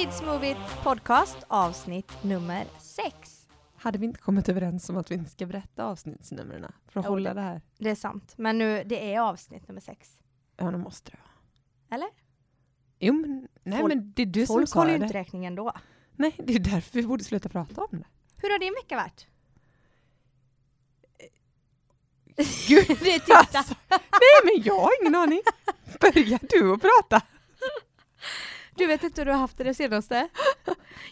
[0.00, 3.46] Kids Movie Podcast avsnitt nummer sex.
[3.76, 7.12] Hade vi inte kommit överens om att vi inte ska berätta avsnittsnumren för att Jo,
[7.12, 7.60] hålla det här?
[7.78, 10.18] Det är sant, men nu, det är avsnitt nummer sex.
[10.56, 11.30] Ja, nu måste det vara.
[11.96, 12.08] Eller?
[12.98, 15.04] Jo, men, nej, Folk- men det är du som Folk sa håller ju det.
[15.04, 15.72] inte räkningen då.
[16.16, 18.06] Nej, det är därför vi borde sluta prata om det.
[18.42, 19.26] Hur har din vecka varit?
[22.68, 23.58] Gud, det är tysta.
[23.58, 25.40] alltså, nej men jag har ingen aning.
[26.00, 27.22] Börja du att prata?
[28.74, 30.28] Du vet inte hur du har haft det det senaste?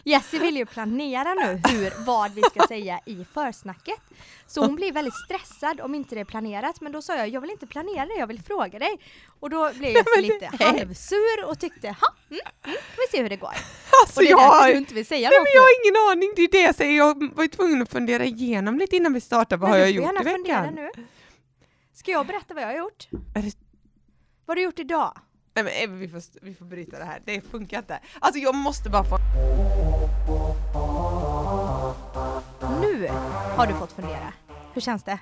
[0.03, 3.99] Jessie vill ju planera nu hur, vad vi ska säga i försnacket.
[4.47, 6.81] Så hon blir väldigt stressad om inte det är planerat.
[6.81, 8.99] Men då sa jag, jag vill inte planera det, jag vill fråga dig.
[9.39, 10.67] Och då blev Jessie lite nej.
[10.79, 13.53] halvsur och tyckte, ha, mm, mm, vi se hur det går.
[14.03, 15.61] Alltså Och det är jag därför har, du inte vill säga nej, något men jag
[15.61, 16.97] har ingen aning, det är det jag säger.
[16.97, 19.61] Jag var ju tvungen att fundera igenom lite innan vi startade.
[19.61, 20.73] Vad Men har jag gjort i veckan?
[20.75, 20.89] nu.
[21.93, 23.07] Ska jag berätta vad jag har gjort?
[24.45, 25.17] Vad har du gjort idag?
[25.53, 27.99] Nej men Ebbe, vi får, vi får bryta det här, det funkar inte.
[28.19, 29.17] Alltså jag måste bara få...
[32.81, 33.07] Nu
[33.57, 34.33] har du fått fundera.
[34.73, 35.19] Hur känns det?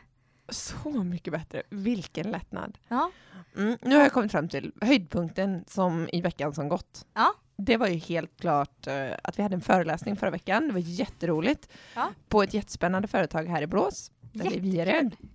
[0.50, 2.78] Så mycket bättre, vilken lättnad.
[2.88, 3.12] Ja.
[3.58, 7.06] Mm, nu har jag kommit fram till höjdpunkten som i veckan som gått.
[7.14, 7.34] Ja.
[7.58, 10.68] Det var ju helt klart eh, att vi hade en föreläsning förra veckan.
[10.68, 11.70] Det var jätteroligt.
[11.96, 12.10] Ja.
[12.28, 13.68] På ett jättespännande företag här i
[14.34, 15.06] i Viared.
[15.06, 15.30] Jättekul.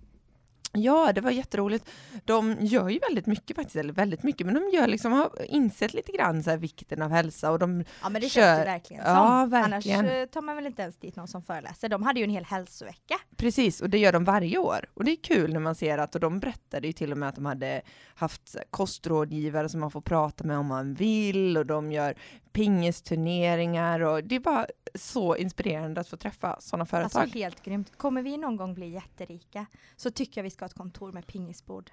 [0.75, 1.89] Ja, det var jätteroligt.
[2.25, 5.93] De gör ju väldigt mycket faktiskt, eller väldigt mycket, men de gör liksom, har insett
[5.93, 8.41] lite grann så här vikten av hälsa och de Ja men det Kör.
[8.41, 9.13] känns det verkligen som.
[9.13, 9.99] Ja, verkligen.
[9.99, 11.89] Annars tar man väl inte ens dit någon som föreläser.
[11.89, 13.15] De hade ju en hel hälsovecka.
[13.35, 14.85] Precis, och det gör de varje år.
[14.93, 17.29] Och det är kul när man ser att, och de berättade ju till och med
[17.29, 17.81] att de hade
[18.15, 22.15] haft kostrådgivare som man får prata med om man vill, och de gör
[22.51, 27.21] pingisturneringar, och det är bara så inspirerande att få träffa sådana företag.
[27.21, 27.97] Alltså helt grymt.
[27.97, 31.27] Kommer vi någon gång bli jätterika så tycker jag vi ska ha ett kontor med
[31.27, 31.91] pingisbord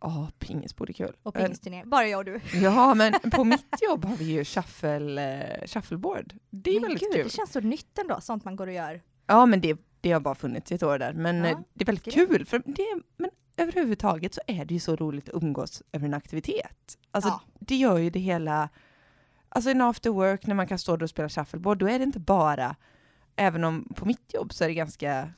[0.00, 1.16] Ja, pingisbord är kul.
[1.22, 1.90] och pingisturnering.
[1.90, 2.40] Bara jag och du.
[2.62, 6.34] Ja, men på mitt jobb har vi ju shuffle, eh, shuffleboard.
[6.50, 7.24] Det är Men väldigt gud, kul.
[7.24, 9.02] det känns så nytt ändå, sånt man går och gör.
[9.26, 11.12] Ja, men det, det har bara funnits i ett år där.
[11.12, 12.30] Men Ja, eh, det är väldigt grymt.
[12.30, 12.46] kul.
[12.46, 16.98] För det, men överhuvudtaget så är det ju så roligt att umgås över en aktivitet.
[17.10, 17.40] Alltså, Ja.
[17.60, 18.68] det gör ju det hela...
[19.48, 22.04] Alltså en after work när man kan stå där och spela shuffleboard, då är det
[22.04, 22.76] inte bara...
[23.36, 25.30] Även om på mitt jobb så är det ganska...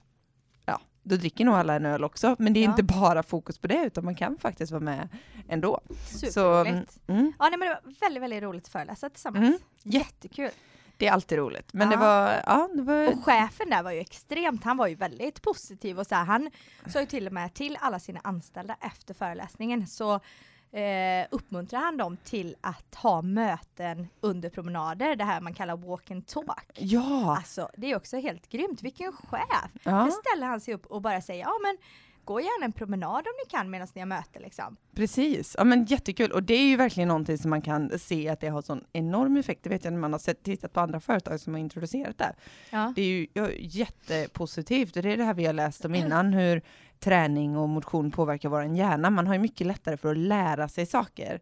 [1.08, 2.70] Då dricker nog alla en öl också, men det är Ja.
[2.70, 5.08] inte bara fokus på det, utan man kan faktiskt vara med
[5.48, 5.80] ändå.
[6.06, 6.98] Superroligt.
[7.06, 9.46] mm, Ja, nej, men det var väldigt, väldigt roligt att föreläsa tillsammans.
[9.48, 9.58] Mm.
[9.82, 10.50] Jättekul.
[10.98, 11.72] det är alltid roligt.
[11.72, 12.00] Men det Ja.
[12.00, 12.42] var...
[12.46, 16.06] Ja, det var Och chefen där var ju extremt, han var ju väldigt positiv och
[16.06, 16.50] så här, han
[16.86, 20.20] sa ju till och med till alla sina anställda efter föreläsningen så
[20.72, 26.10] eh, uppmuntrar han dem till att ha möten under promenader, det här man kallar walk
[26.10, 26.64] and talk.
[26.74, 29.70] ja, Alltså det är också helt grymt, vilken chef!
[29.82, 29.90] ja.
[29.90, 31.76] Där ställer han sig upp och bara säger ja men
[32.24, 34.76] gå gärna en promenad om ni kan medan ni har möte liksom.
[34.94, 36.32] Precis, ja men jättekul.
[36.32, 39.36] Och det är ju verkligen någonting som man kan se att det har sån enorm
[39.36, 39.62] effekt.
[39.62, 42.34] Det vet jag när man har sett, tittat på andra företag som har introducerat det.
[42.70, 42.92] Ja.
[42.96, 46.32] Det är ju ja, jättepositivt och det är det här vi har läst om innan,
[46.32, 46.62] hur
[47.00, 49.10] träning och motion påverkar vår hjärna.
[49.10, 51.40] Man har ju mycket lättare för att lära sig saker.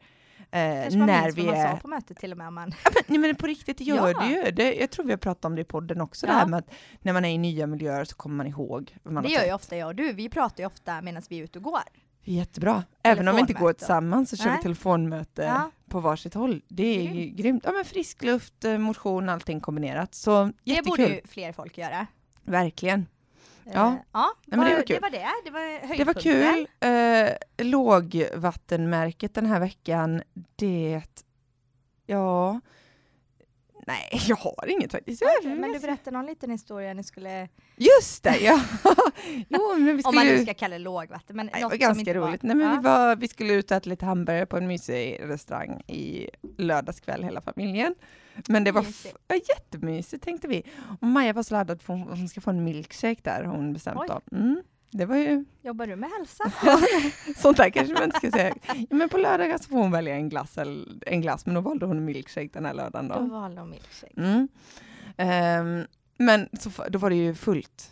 [0.51, 1.71] Eh, Kanske man när minns vi vad man är...
[1.71, 4.09] sa på mötet till och med man Ja, men, nej, men på riktigt det gör
[4.09, 4.21] Ja.
[4.21, 4.51] det ju.
[4.51, 6.39] Det, jag tror vi har pratat om det i podden också, det Ja.
[6.39, 6.71] här med att
[7.03, 9.41] när man är i nya miljöer så kommer man ihåg vad man Det har gör
[9.41, 9.49] sett.
[9.49, 11.81] ju ofta jag och du, vi pratar ju ofta medan vi är ute och går.
[12.27, 12.85] Jättebra.
[13.03, 14.63] Även om vi inte går tillsammans så kör vi Nej.
[14.63, 15.71] telefonmöte Ja.
[15.89, 16.63] på varsitt håll.
[16.69, 17.63] Det är ju grymt.
[17.67, 20.15] Ja, men frisk luft, eh, motion, allting kombinerat.
[20.15, 20.91] Så Det jättekul.
[20.91, 22.07] borde ju fler folk göra.
[22.43, 23.07] Verkligen.
[23.67, 23.99] Eh, Ja.
[24.13, 24.97] ja men det var kul.
[24.97, 25.29] det var det.
[25.45, 26.69] Det var Det var kul.
[26.81, 30.23] Eh, lågvattenmärket den här veckan,
[30.57, 31.03] det...
[32.07, 32.61] Ja...
[33.87, 35.23] Nej, jag har inget faktiskt.
[35.23, 38.61] Är- Men du berättade någon liten historia ni skulle, Just det, ja!
[39.49, 40.37] jo, men vi om skulle man ju...
[40.37, 42.43] nu ska kalla det lågvatten, men Nej, det var ganska roligt.
[42.43, 42.49] Var.
[42.49, 42.77] Nej, men ja.
[42.77, 47.25] vi, var, vi skulle ut och äta lite hamburgare på en mysig restaurang i lördagskväll
[47.25, 47.95] hela familjen.
[48.49, 48.87] Men det var
[49.29, 50.63] ja, jättemysigt tänkte vi.
[51.01, 54.11] Och Maja var så laddad för hon, hon ska få en milkshake där hon bestämt
[54.11, 54.21] om.
[54.33, 56.45] Mm, det var ju Jobbar du med hälsa?
[57.37, 58.55] sånt där kanske man inte ska säga.
[58.67, 61.61] Ja, men på lördagar så får hon välja en glass, eller, en glass men då
[61.61, 63.09] valde hon milkshake den här lördagen.
[63.09, 63.27] Då Då.
[63.27, 64.13] valde de milkshake.
[64.17, 64.49] Mm.
[65.17, 65.87] Ehm,
[66.19, 67.91] men så, då var det ju fullt.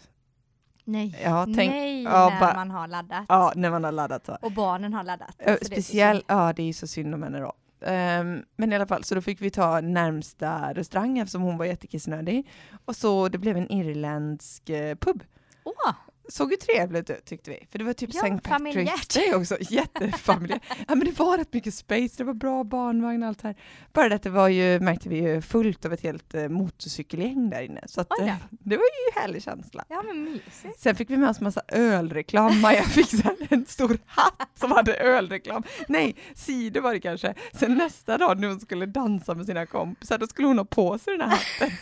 [0.85, 3.25] Nej, Ja, tänk, nej ja, när bara- man har laddat.
[3.29, 4.39] ja, när man har laddat så.
[4.43, 5.35] Och barnen har laddat.
[5.39, 7.53] Ja, Alltså, Speciellt, ja det är ju så synd om henne då.
[7.83, 11.65] Um, men i alla fall, så då fick vi ta närmsta restaurang eftersom hon var
[11.65, 12.49] jättekissnödig.
[12.85, 15.23] Och så det blev en irländsk eh, pub.
[15.65, 15.93] Oh.
[16.29, 17.67] Såg ju trevligt ut tyckte vi.
[17.71, 18.51] För det var typ Ja, St.
[18.51, 19.15] Patrick's.
[19.15, 20.63] Day också, jättefamiljärt.
[20.89, 23.55] ja men det var rätt mycket space, det var bra barnvagn och allt här.
[23.93, 27.51] Bara det att det var ju, märkte vi ju, fullt av ett helt eh, motorcykelgäng
[27.51, 27.81] där inne.
[27.87, 29.85] Så att, eh, det var ju en härlig känsla.
[29.89, 30.81] Ja men mysigt.
[30.81, 32.61] Sen fick vi med oss massa ölreklam.
[32.61, 35.63] Maja fick så en stor hatt som hade ölreklam.
[35.89, 37.35] Nej, cider var det kanske.
[37.53, 40.99] Sen nästa dag när hon skulle dansa med sina kompisar, då skulle hon ha på
[40.99, 41.77] sig den här hatten.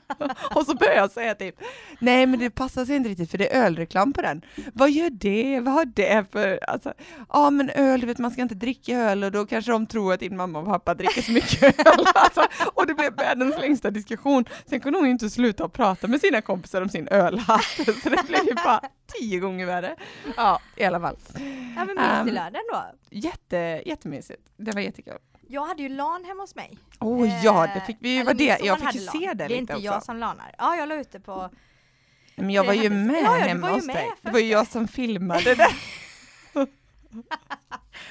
[0.54, 1.54] Och så började jag säga typ,
[1.98, 4.42] nej men det passar sig inte riktigt för det är ölreklam på den.
[4.72, 5.60] Vad gör det?
[5.60, 6.92] Vad har det för, alltså,
[7.28, 10.12] ja men öl, du vet man ska inte dricka öl och då kanske de tror
[10.12, 12.04] att din mamma och pappa dricker så mycket öl.
[12.14, 14.44] Alltså, och det blev världens längsta diskussion.
[14.66, 17.64] Sen kunde hon ju inte sluta prata med sina kompisar om sin ölhatt,
[18.02, 18.80] så det blev ju bara
[19.18, 19.96] tio gånger värre.
[20.36, 21.16] Ja, i alla fall.
[21.76, 22.82] Ja men mysig Ehm, lördag då.
[23.10, 24.42] Jätte, jättemysigt.
[24.56, 25.18] Det var jättekul.
[25.52, 26.78] Jag hade ju LAN hemma hos mig.
[27.00, 29.26] Åh Eh, ja, det fick vi ju, eller vad det, jag fick ju se LAN.
[29.26, 30.04] det Det är lite inte jag också.
[30.06, 30.54] som lanar.
[30.58, 31.50] Ja, jag la ut det på...
[32.34, 34.10] Men jag var ju med Ja, hemma hos dig.
[34.22, 35.68] Det var ju jag som filmade det.
[36.52, 36.68] Jag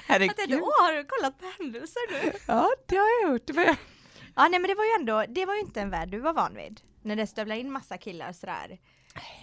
[0.07, 0.35] Herregud.
[0.35, 2.31] tänkte, åh har du kollat på händelser nu?
[2.47, 3.47] Ja, det har jag gjort.
[3.47, 3.75] Det var jag.
[4.35, 6.33] Ja nej men det var ju ändå, det var ju inte en värld du var
[6.33, 6.81] van vid.
[7.01, 8.79] När det stövlar in massa killar sådär.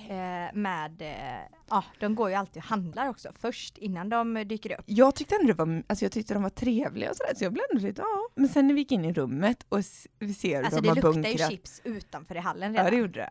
[0.09, 4.79] Eh, med, eh, ja de går ju alltid och handlar också först innan de dyker
[4.79, 4.85] upp.
[4.87, 7.53] Jag tyckte ändå det var, alltså jag tyckte de var trevliga och sådär, så jag
[7.53, 8.29] blev ändå lite, ja.
[8.35, 9.79] Men sen när vi gick in i rummet och
[10.19, 11.50] vi ser hur Alltså de det har luktar ju bunkrat.
[11.50, 12.93] chips utanför i hallen Ja, redan.
[12.93, 13.31] det gjorde det.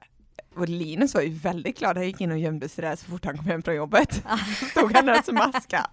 [0.56, 3.26] Och Linus var ju väldigt glad, han gick in och gömde sig där så fort
[3.26, 4.14] han kom hem från jobbet.
[4.72, 5.86] Stod han där som maska.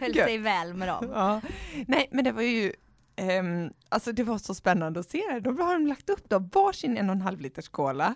[0.00, 1.10] Höll sig väl med dem.
[1.14, 1.40] Ja.
[1.86, 2.72] Nej, men det var ju,
[3.16, 5.40] ehm, alltså det var så spännande att se det.
[5.40, 8.14] Då har de lagt upp då varsin en och en halv liters cola,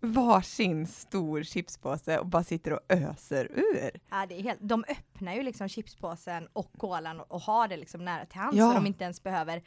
[0.00, 3.90] varsin stor chipspåse och bara sitter och öser ur.
[4.10, 7.76] Ja, det är helt, de öppnar ju liksom chipspåsen och kolan och, och har det
[7.76, 8.68] liksom nära till hands Ja.
[8.68, 9.62] så de inte ens behöver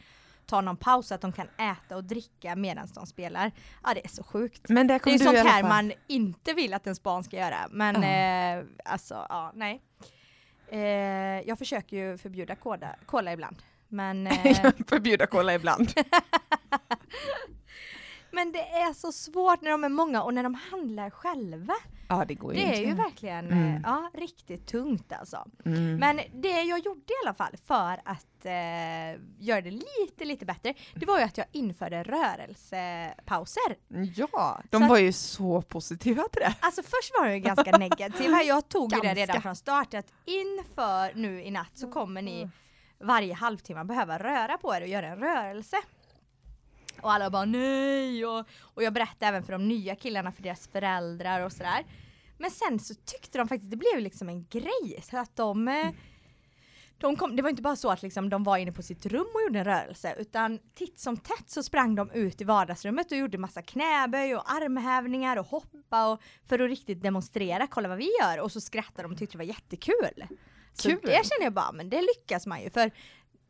[0.46, 3.52] ta någon paus så att de kan äta och dricka medan de spelar.
[3.84, 4.70] Ja det är så sjukt.
[4.70, 7.68] Men Det kom är ju sånt här man inte vill att ens barn ska göra.
[7.72, 8.60] Men Ja.
[8.60, 9.82] eh, alltså, ja, nej.
[10.72, 10.80] Eh,
[11.48, 13.58] jag försöker ju förbjuda cola, cola ibland.
[13.88, 15.94] Men, eh, Förbjuda cola ibland.
[18.32, 21.74] men det är så svårt när de är många och när de handlar själva.
[22.10, 22.82] Ja, det går ju Det är inte.
[22.90, 23.76] ju verkligen Mm.
[23.76, 25.46] eh, ja, riktigt tungt alltså.
[25.66, 25.96] Mm.
[25.98, 30.74] Men det jag gjorde i alla fall för att eh, göra det lite, lite bättre,
[30.96, 33.76] det var ju att jag införde rörelsepauser.
[34.16, 36.56] Ja, de Så att- var ju så positiva till det.
[36.60, 38.44] Alltså först var jag ju ganska negativ här.
[38.44, 39.22] Jag tog ju det Ganska.
[39.22, 42.50] redan från start att inför nu i natt så kommer ni
[43.04, 45.78] varje halvtimme behöva röra på er och göra en rörelse.
[47.02, 50.68] Och alla bara nej och, och jag berättade även för de nya killarna för deras
[50.68, 51.86] föräldrar och sådär.
[52.38, 55.90] Men sen så tyckte de faktiskt, det blev liksom en grej så att de eh,
[57.02, 59.28] de kom, det var inte bara så att liksom de var inne på sitt rum
[59.34, 63.18] och gjorde en rörelse utan titt som tätt så sprang de ut i vardagsrummet och
[63.18, 68.10] gjorde massa knäböj och armhävningar och hoppa och för att riktigt demonstrera, kolla vad vi
[68.22, 70.28] gör och så skrattade de och tyckte det var jättekul.
[70.74, 71.00] Så Kul.
[71.04, 72.92] det känner jag bara, men det lyckas man ju för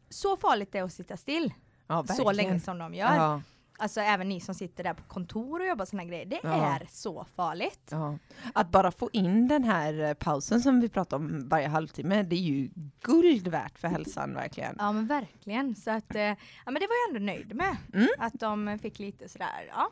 [0.10, 1.54] så farligt det är att sitta still
[1.92, 3.16] Ja, så länge som de gör.
[3.16, 3.42] Ja,
[3.78, 6.50] Alltså även ni som sitter där på kontor och jobbar såna grejer, det Ja.
[6.76, 7.88] är så farligt.
[7.92, 8.18] ja.
[8.54, 12.36] Att bara få in den här eh, pausen som vi pratar om varje halvtimme, det
[12.36, 12.70] är ju
[13.02, 14.76] guld värt för hälsan verkligen.
[14.80, 15.76] Ja men verkligen.
[15.76, 16.36] Så att, eh, ja
[16.66, 17.78] men det var jag ändå nöjd med.
[17.94, 18.08] Mm.
[18.20, 19.90] Att de fick lite sådär, ja,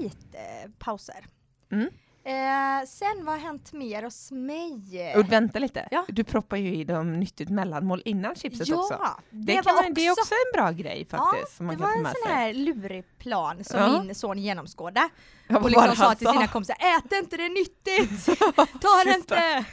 [0.00, 0.38] lite
[0.78, 1.26] pauser.
[1.70, 1.90] Mm.
[2.24, 5.14] Eh, sen vad har hänt mer hos mig?
[5.16, 6.04] Och vänta lite, Ja.
[6.08, 8.98] du proppar ju i dem nyttigt mellanmål innan chipset ja, också.
[9.30, 11.60] det, Det, kan man, också, det är också en bra grej faktiskt.
[11.60, 14.02] ja, det var en sån här lurig plan som Ja.
[14.02, 15.08] min son genomskådade.
[15.48, 18.26] Och liksom sa till sina kompisar, ät inte det är nyttigt!
[18.56, 19.64] Ta det inte!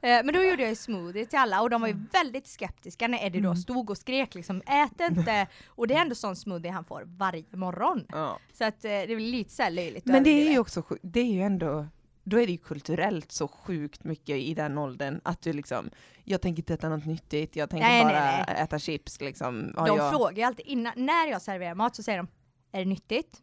[0.00, 2.06] Eh, Men då gjorde jag ju smoothie till alla och de var ju Mm.
[2.12, 5.46] väldigt skeptiska när Eddie då stod och skrek liksom ät inte!
[5.68, 8.04] Och det är ändå sån smoothie han får varje morgon.
[8.52, 11.20] Så att eh, det är väl lite så löjligt Men det är ju också det
[11.20, 11.86] är ju ändå,
[12.24, 15.90] då är det ju kulturellt så sjukt mycket i den åldern att du liksom,
[16.24, 18.62] jag tänker inte äta något nyttigt, jag tänker Nej, nej, bara nej.
[18.64, 19.72] äta chips liksom.
[19.76, 22.28] Ja, De jag, frågar ju alltid innan, när jag serverar mat så säger de
[22.72, 23.36] är det nyttigt?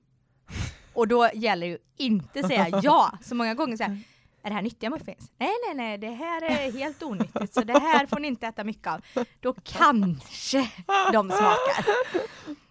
[0.93, 3.91] Och då gäller ju inte säga ja så många gånger säger
[4.43, 5.31] är det här nyttiga muffins?
[5.38, 8.63] Nej nej nej det här är helt onyttigt så det här får ni inte äta
[8.63, 9.01] mycket av.
[9.39, 10.69] Då kanske
[11.13, 11.85] de smakar.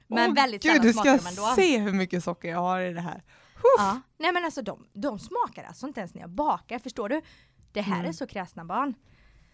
[0.06, 1.54] Men Åh, väldigt Gud, sällan du smakar ska de ändå.
[1.54, 3.22] se hur mycket socker jag har i det här.
[3.78, 4.00] Ja.
[4.18, 7.20] Nej men alltså de, de smakar alltså inte ens när jag bakar, förstår du?
[7.72, 8.08] Det här Mm.
[8.08, 8.94] är så kräsna barn.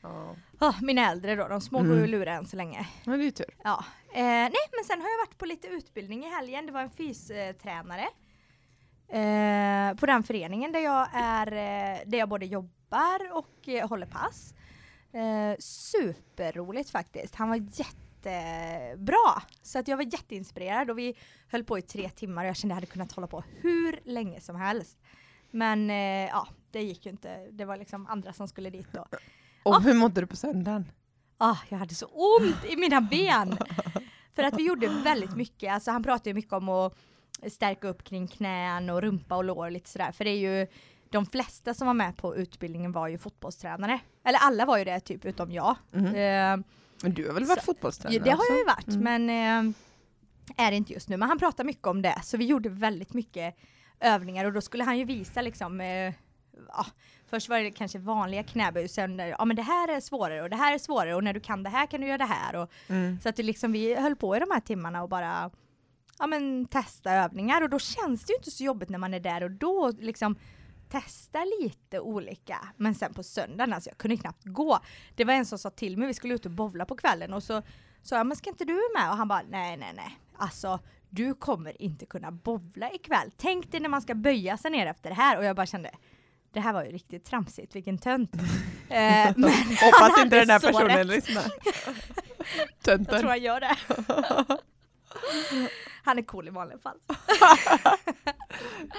[0.03, 2.11] Ja, Ah, mina äldre då, de små går ju Mm.
[2.11, 2.89] lura än så länge.
[3.05, 3.57] det är ju tur.
[3.65, 6.67] Ja, eh, nej men sen har jag varit på lite utbildning i helgen.
[6.67, 8.09] Det var en fystränare
[9.09, 14.07] eh, på den föreningen där jag är, eh, där jag både jobbar och eh, håller
[14.07, 14.55] pass.
[15.13, 17.35] Eh, superroligt faktiskt.
[17.35, 17.57] Han var
[18.25, 19.43] jättebra.
[19.63, 21.15] Så att jag var jätteinspirerad och vi
[21.51, 24.01] höll på i tre timmar och jag kände att jag hade kunnat hålla på hur
[24.05, 24.99] länge som helst.
[25.51, 25.97] Men eh,
[26.29, 27.47] ja, det gick ju inte.
[27.51, 29.01] Det var liksom andra som skulle dit då.
[29.63, 29.79] Och Ja.
[29.79, 30.93] hur mådde du på söndagen?
[31.39, 33.57] Ah, jag hade så ont i mina ben!
[34.35, 36.95] För att vi gjorde väldigt mycket, alltså han pratade ju mycket om att
[37.53, 40.13] stärka upp kring knän och rumpa och lår och lite sådär.
[40.13, 40.67] För det är ju
[41.11, 44.01] de flesta som var med på utbildningen var ju fotbollstränare.
[44.25, 45.77] Eller alla var ju det typ utom jag.
[45.93, 46.07] Mhm.
[46.15, 46.67] Eh,
[47.03, 48.53] Men du har väl varit Så- fotbollstränare det har också?
[48.53, 49.27] jag ju varit Mm.
[49.27, 49.71] men
[50.57, 51.17] eh, är det inte just nu.
[51.17, 53.57] Men han pratade mycket om det så vi gjorde väldigt mycket
[54.01, 56.15] övningar och då skulle han ju visa liksom eh,
[56.69, 56.87] ja,
[57.31, 60.57] Först var det kanske vanliga knäböj sen ja men det här är svårare och det
[60.57, 62.57] här är svårare och när du kan det här kan du göra det här.
[62.57, 63.19] Och, Mm.
[63.23, 65.51] så att det liksom, vi höll på i de här timmarna och bara
[66.19, 69.21] ja, men, testa övningar och då känns det ju inte så jobbigt när man är
[69.21, 70.37] där och då liksom
[70.91, 72.69] testa lite olika.
[72.77, 74.79] Men sen på söndagen, alltså jag kunde knappt gå.
[75.15, 77.43] Det var en som sa till mig, vi skulle ut och bowla på kvällen och
[77.43, 77.63] så
[78.03, 79.11] sa jag, men ska inte du med?
[79.11, 80.19] Och han bara, nej nej nej.
[80.37, 83.31] Alltså du kommer inte kunna bowla ikväll.
[83.37, 85.39] Tänk dig när man ska böja sig ner efter det här.
[85.39, 85.91] Och jag bara kände,
[86.53, 88.35] det här var ju riktigt tramsigt, vilken tönt.
[88.89, 89.45] eh, men
[89.83, 91.07] Hoppas inte den här personen rätt.
[91.07, 91.43] lyssnar.
[92.57, 93.21] Jag Tönten.
[93.21, 93.77] tror han gör det.
[96.05, 96.99] Han är cool i vanliga fall.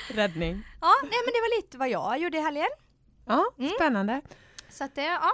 [0.10, 0.64] Räddning.
[0.82, 2.68] Ja, nej men det var lite vad jag gjorde i helgen.
[3.26, 3.72] Ja, Mm.
[3.76, 4.22] spännande.
[4.70, 5.32] Så att det, ja,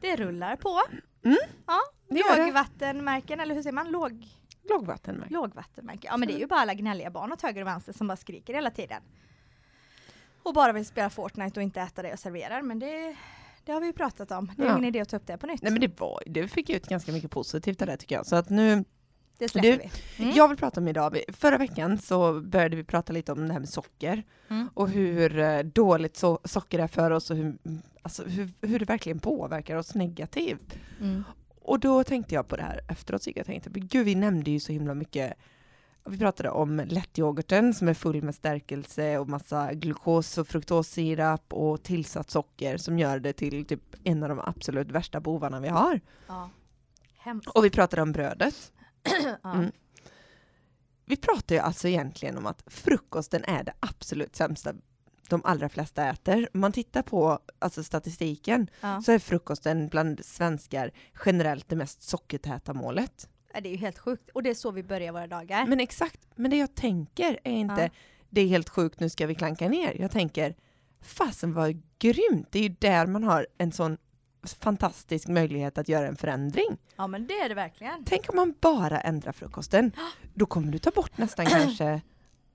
[0.00, 0.80] det rullar på.
[1.24, 1.36] Mm.
[1.66, 1.80] Ja,
[2.38, 3.90] lågvattenmärken, eller hur säger man?
[3.90, 4.26] Låg,
[4.68, 5.32] Lågvattenmärke.
[5.32, 6.08] lågvattenmärken.
[6.10, 8.16] Ja men det är ju bara alla gnälliga barn åt höger och vänster som bara
[8.16, 9.02] skriker hela tiden.
[10.42, 12.62] Och bara vill spela Fortnite och inte äta det jag serverar.
[12.62, 13.16] Men det,
[13.64, 14.52] det har vi ju pratat om.
[14.56, 14.72] Det är Ja.
[14.72, 15.62] ingen idé att ta upp det på nytt.
[15.62, 18.26] Nej men det var, det fick ut ganska mycket positivt av det tycker jag.
[18.26, 18.84] Så att nu,
[19.42, 19.76] det släpper du-
[20.16, 20.22] vi.
[20.24, 20.36] Mm.
[20.36, 23.60] jag vill prata om idag, förra veckan så började vi prata lite om det här
[23.60, 24.68] med socker Mm.
[24.74, 27.54] och hur eh, dåligt so socker är för oss och hur,
[28.02, 30.78] alltså, hur, hur det verkligen påverkar oss negativt.
[31.00, 31.24] Mm.
[31.62, 34.60] Och då tänkte jag på det här efteråt, så jag tänkte, gud vi nämnde ju
[34.60, 35.34] så himla mycket
[36.04, 41.82] vi pratade om lättyoghurten som är full med stärkelse och massa glukos och fruktossirap och
[41.82, 46.00] tillsatt socker som gör det till typ en av de absolut värsta bovarna vi har.
[46.26, 46.50] Ja.
[47.54, 48.72] Och vi pratade om brödet.
[49.42, 49.52] Ja.
[49.54, 49.72] Mm.
[51.04, 54.74] Vi pratar ju alltså egentligen om att frukosten är det absolut sämsta
[55.28, 56.48] de allra flesta äter.
[56.54, 59.02] Om man tittar på alltså statistiken Ja.
[59.02, 60.90] så är frukosten bland svenskar
[61.26, 63.28] generellt det mest sockertäta målet.
[63.54, 64.30] Ja, Det är ju helt sjukt.
[64.34, 65.66] Och det är så vi börjar våra dagar.
[65.66, 67.88] Men exakt, men det jag tänker är inte Ja.
[68.30, 70.00] det är helt sjukt, nu ska vi klanka ner.
[70.00, 70.54] Jag tänker,
[71.00, 73.96] fasen vad grymt, det är ju där man har en sån
[74.44, 76.76] fantastisk möjlighet att göra en förändring.
[76.96, 78.04] Ja men det är det verkligen.
[78.04, 79.92] Tänk om man bara ändrar frukosten.
[80.34, 82.00] Då kommer du ta bort nästan kanske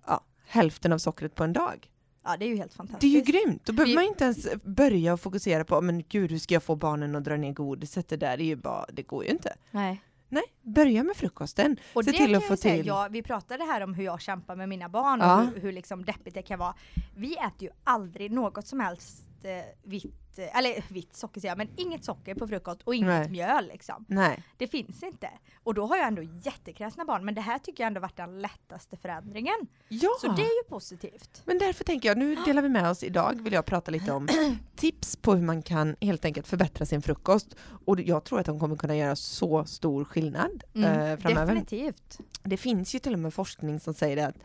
[0.08, 1.90] ja, hälften av sockret på en dag.
[2.24, 3.02] Ja det är ju helt fantastiskt.
[3.02, 3.66] Det är ju grymt.
[3.66, 6.76] Då behöver man inte ens börja och fokusera på men gud, hur ska jag få
[6.76, 8.08] barnen att dra ner godiset?
[8.08, 9.56] Det där är ju bara, det går ju inte.
[9.72, 10.02] Nej.
[10.30, 11.78] Nej, börja med frukosten.
[11.94, 14.22] Och Se det till att få säga, till- Ja, vi pratade här om hur jag
[14.22, 15.48] kämpar med mina barn och Ja.
[15.54, 16.74] hur, hur liksom deppigt det kan vara.
[17.16, 19.50] Vi äter ju aldrig något som helst eh,
[19.84, 23.30] vitt, eh, eller vitt socker säger jag, men inget socker på frukost och inget Nej.
[23.30, 24.06] mjöl liksom.
[24.08, 24.44] Nej.
[24.58, 25.30] Det finns inte.
[25.64, 28.40] Och då har jag ändå jättekräsna barn, men det här tycker jag ändå varit den
[28.40, 29.56] lättaste förändringen.
[29.88, 30.10] Ja.
[30.22, 31.42] Så det är ju positivt.
[31.46, 34.28] Men därför tänker jag, nu delar vi med oss idag, vill jag prata lite om
[34.76, 37.56] tips på hur man kan helt enkelt förbättra sin frukost.
[37.86, 40.82] Och jag tror att de kommer kunna göra så stor skillnad eh,
[41.18, 41.46] framöver.
[41.46, 42.20] Definitivt.
[42.44, 44.38] Det finns ju till och med forskning som säger det att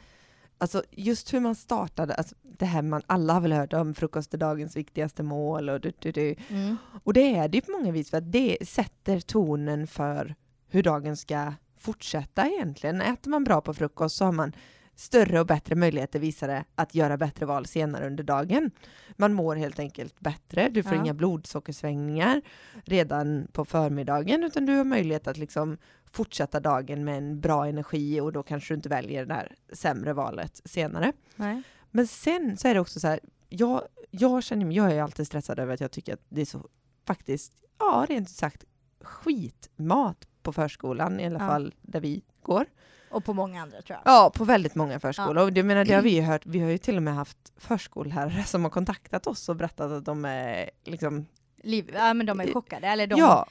[0.63, 4.35] Alltså just hur man startade, alltså det här man, alla har väl hört om frukost
[4.35, 6.35] är dagens viktigaste mål och du, du, du.
[6.49, 6.77] Mm.
[7.05, 10.35] Och det är det ju på många vis för att det sätter tonen för
[10.69, 13.01] hur dagen ska fortsätta egentligen.
[13.01, 14.53] Äter man bra på frukost så har man
[14.97, 18.71] större och bättre möjligheter visar det att göra bättre val senare under dagen.
[19.17, 21.01] Man mår helt enkelt bättre, du får Ja.
[21.05, 22.43] inga blodsockersvängningar
[22.85, 25.79] redan på förmiddagen utan du har möjlighet att liksom
[26.13, 30.13] fortsätta dagen med en bra energi och då kanske du inte väljer det här sämre
[30.13, 31.13] valet senare.
[31.37, 31.63] Nej.
[31.91, 35.59] Men sen så är det också så här, jag, jag känner jag är alltid stressad
[35.59, 36.67] över att jag tycker att det är så
[37.07, 38.65] faktiskt, ja rent ut sagt,
[39.01, 41.47] skitmat på förskolan, i alla Ja.
[41.47, 42.67] fall där vi går.
[43.13, 44.13] Och på många andra tror jag.
[44.15, 45.45] Ja, på väldigt många förskolor.
[45.45, 47.39] Och det, menar, det har vi ju hört, vi har ju till och med haft
[47.57, 51.27] förskollärare som har kontaktat oss och berättat att de är liksom,
[51.63, 53.47] Liv, ja men de är chockade, eller de ja,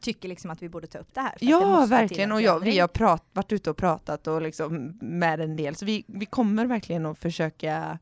[0.00, 1.34] tycker liksom att vi borde ta upp det här.
[1.40, 2.30] ja verkligen.
[2.30, 5.74] en Och ja, vi har prat, varit ute och pratat och liksom med en del,
[5.74, 7.98] så vi, vi kommer verkligen att försöka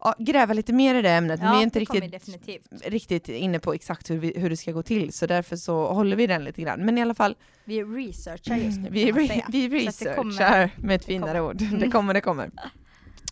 [0.00, 1.40] ja, gräva lite mer i det ämnet.
[1.40, 4.72] men Ja, vi är inte riktigt riktigt inne på exakt hur, vi, hur det ska
[4.72, 6.84] gå till, så därför så håller vi den lite grann.
[6.84, 9.28] Men i alla fall, Vi researchar just nu vi, re, vi
[9.68, 11.62] kommer- researchar med ett finare ord.
[11.62, 11.78] Mm.
[11.80, 12.50] Det kommer, det kommer.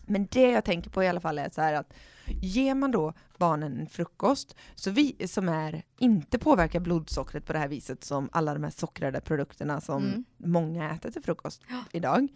[0.05, 1.93] Men det jag tänker på i alla fall är så här att
[2.41, 7.59] ger man då barnen en frukost så vi, som är, inte påverkar blodsockret på det
[7.59, 10.23] här viset som alla de här sockrade produkterna som Mm.
[10.37, 12.27] många äter till frukost idag,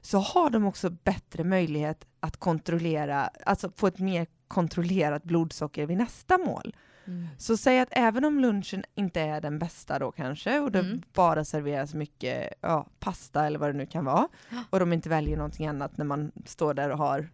[0.00, 5.96] så har de också bättre möjlighet att kontrollera, alltså få ett mer kontrollerat blodsocker vid
[5.96, 6.76] nästa mål.
[7.06, 7.28] Mm.
[7.38, 11.02] Så säg att även om lunchen inte är den bästa då kanske och det Mm.
[11.12, 14.28] bara serveras mycket ja, pasta eller vad det nu kan vara
[14.70, 17.28] och de inte väljer någonting annat när man står där och har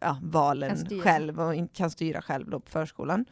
[0.00, 3.24] ja, valen själv och kan styra själv då på förskolan.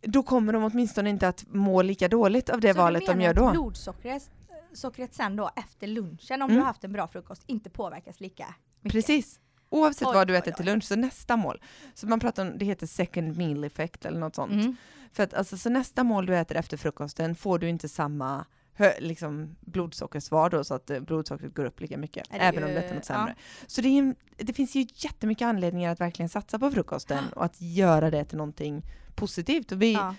[0.00, 3.12] Då kommer de åtminstone inte att må lika dåligt av det Så valet du de
[3.12, 3.46] menar gör då.
[3.46, 4.30] att blodsockret
[4.74, 6.54] sockret sen då efter lunchen, om Mm.
[6.56, 8.92] du har haft en bra frukost, inte påverkas lika mycket?
[8.92, 9.40] Precis.
[9.70, 10.56] Oavsett Oj, vad du äter oj.
[10.56, 11.60] till lunch, så nästa mål.
[11.94, 14.52] Så man pratar om, det heter second meal effect eller något sånt.
[14.52, 14.76] Mm.
[15.12, 18.44] För att alltså, så nästa mål du äter efter frukosten får du inte samma
[18.76, 22.64] hö, liksom, blodsockersvar då, så att eh, blodsockret går upp lika mycket, Är det även
[22.64, 23.14] om det äter något ja.
[23.14, 23.34] sämre.
[23.66, 27.60] Så det, är, det finns ju jättemycket anledningar att verkligen satsa på frukosten och att
[27.60, 28.82] göra det till någonting
[29.14, 29.72] positivt.
[29.72, 30.14] Och vi, Ja.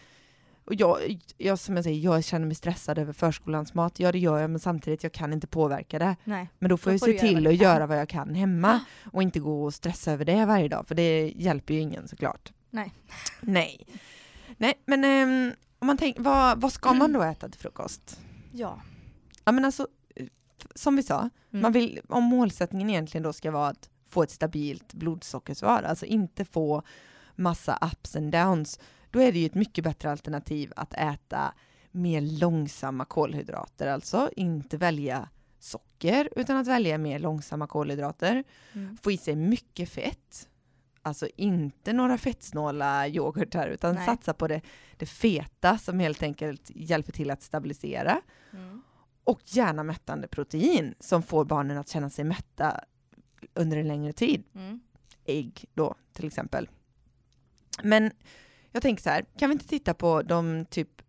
[0.66, 4.20] Och jag, jag, som jag säger, jag känner mig stressad över förskolans mat, ja det
[4.20, 6.16] gör jag, men samtidigt jag kan inte påverka det.
[6.24, 6.50] Nej.
[6.60, 8.80] Men då får Då jag får se till att göra vad jag kan hemma
[9.14, 12.52] och inte gå och stressa över det varje dag, för det hjälper ju ingen såklart.
[12.70, 12.94] Nej.
[13.42, 13.88] Nej.
[14.58, 18.20] Nej, men ehm, om man tänker, vad, vad ska man då äta till frukost?
[18.52, 18.82] Ja.
[19.44, 19.88] Ja men alltså,
[20.76, 21.62] som vi sa, Mm.
[21.62, 26.46] man vill, om målsättningen egentligen då ska vara att få ett stabilt blodsockersvar, alltså inte
[26.46, 26.84] få
[27.36, 28.80] massa ups and downs,
[29.16, 31.54] då är det ju ett mycket bättre alternativ att äta
[31.92, 35.30] mer långsamma kolhydrater, alltså inte välja
[35.60, 38.44] socker, utan att välja mer långsamma kolhydrater.
[38.74, 38.98] Mm.
[38.98, 40.50] Få i sig mycket fett,
[41.02, 44.06] alltså inte några fettsnåla yoghurtar, utan Nej.
[44.06, 44.62] satsa på det,
[44.98, 48.22] det feta som helt enkelt hjälper till att stabilisera.
[48.54, 48.82] Mm.
[49.24, 52.84] Och gärna mättande protein som får barnen att känna sig mätta
[53.54, 54.44] under en längre tid.
[54.56, 54.80] Mm.
[55.26, 56.70] Ägg då till exempel.
[57.84, 58.12] Men
[58.76, 61.02] jag tänker så här, kan vi inte titta på de typ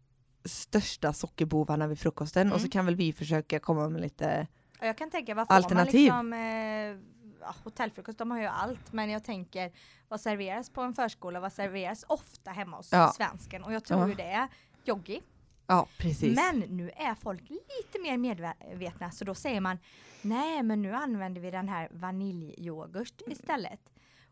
[0.44, 2.70] största sockerbovarna vid frukosten och så Mm.
[2.70, 4.46] kan väl vi försöka komma med lite,
[4.80, 6.12] Ja, Jag kan tänka, vad får Alternativ.
[6.12, 9.72] man liksom, eh, ja, hotellfrukost, de har ju allt, men jag tänker
[10.08, 13.12] vad serveras på en förskola, vad serveras ofta hemma hos Ja.
[13.16, 13.64] svensken?
[13.64, 14.08] Och jag tror Ja.
[14.08, 14.48] ju det är
[14.84, 15.20] joggi.
[15.66, 16.36] ja precis.
[16.36, 19.78] Men nu är folk lite mer medvetna, så då säger man
[20.22, 23.80] nej, men nu använder vi den här vaniljyoghurt istället.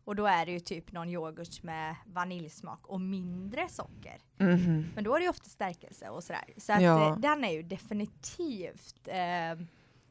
[0.05, 4.17] Och då är det ju typ någon yoghurt med vaniljsmak och mindre socker.
[4.37, 4.85] Mhm.
[4.95, 6.53] Men då är det ju ofta stärkelse och sådär.
[6.57, 7.09] Så att Ja.
[7.09, 9.65] eh, den är ju definitivt, eh,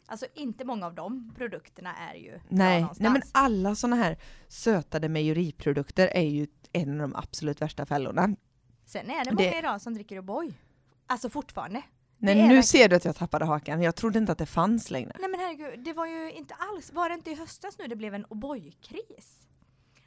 [0.06, 4.16] alltså inte många av de produkterna är ju Nej, nej men alla sådana här
[4.48, 8.36] sötade mejeriprodukter är ju en av de absolut värsta fällorna.
[8.86, 10.52] Sen är det det- många idag som dricker O'boy.
[11.06, 11.82] Alltså fortfarande.
[12.18, 13.82] Nej, Det nu verkligen- ser du att jag tappade hakan.
[13.82, 15.12] Jag trodde inte att det fanns längre.
[15.20, 17.96] Nej men herregud, det var ju inte alls, var det inte i höstas nu det
[17.96, 19.46] blev en O'boy-kris?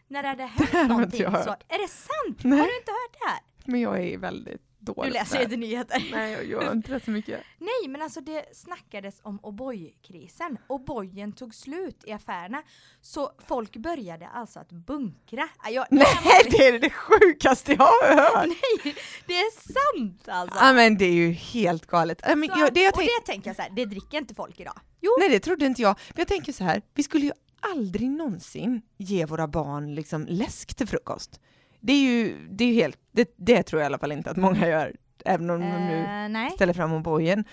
[0.08, 2.44] När det hade hänt inte någonting jag så, är det sant?
[2.44, 2.60] Nej.
[2.60, 3.40] Har du inte hört det här?
[3.66, 5.12] Men jag är väldigt dålig.
[5.12, 6.08] Du läser inte nyheter.
[6.12, 7.42] Nej, jag gör inte det så mycket.
[7.58, 10.58] Nej men alltså det snackades om O'boy-krisen.
[10.68, 12.64] O'boyen tog slut i affärerna.
[13.02, 15.50] Så folk började alltså att bunkra.
[15.58, 16.06] Ah, Jag, Nej,
[16.52, 18.46] det är det sjukaste jag har hört!
[18.84, 20.58] Nej, det är sant alltså!
[20.62, 22.22] Ja, men det är ju helt galet.
[22.28, 24.36] Ja, men Så, jag, det jag och det tänker jag så här, det dricker inte
[24.36, 24.80] folk idag.
[25.02, 26.00] Jo, nej, det trodde inte jag.
[26.10, 30.76] Men jag tänker så här, vi skulle ju aldrig någonsin ge våra barn liksom läsk
[30.76, 31.40] till frukost.
[31.80, 34.32] Det är ju, det är ju helt, det, det tror jag i alla fall inte
[34.32, 36.52] att många gör, även om de nu eh, nej.
[36.52, 37.44] ställer fram O'boyen.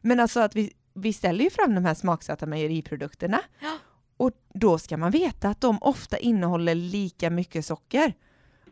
[0.00, 3.40] Men alltså att vi, vi ställer ju fram de här smaksatta mejeriprodukterna.
[3.60, 3.78] Ja.
[4.16, 8.14] Och då ska man veta att de ofta innehåller lika mycket socker.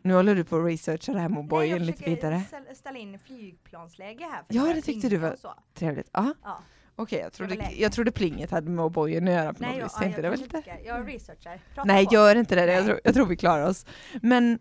[0.01, 2.41] Nu håller du på att researcha det här med O'boyen jag lite försöker vidare.
[2.47, 4.43] ställ- ställa in flygplansläge här.
[4.43, 5.53] för Ja, det tyckte du var- så.
[5.73, 6.09] Trevligt.
[6.13, 6.33] Ja.
[6.43, 6.59] Ja.
[6.95, 9.77] Okej, jag, var trodde, jag trodde plinget hade med O'boyen att göra på Nej, något
[9.79, 9.93] jag, vis.
[9.95, 10.61] ja, Tänkte jag, det lite...
[10.61, 11.59] ska- jag researchar.
[11.75, 12.13] Prata Nej, på.
[12.13, 12.73] gör inte det.
[12.73, 13.85] Jag tror, jag tror vi klarar oss.
[14.21, 14.59] Men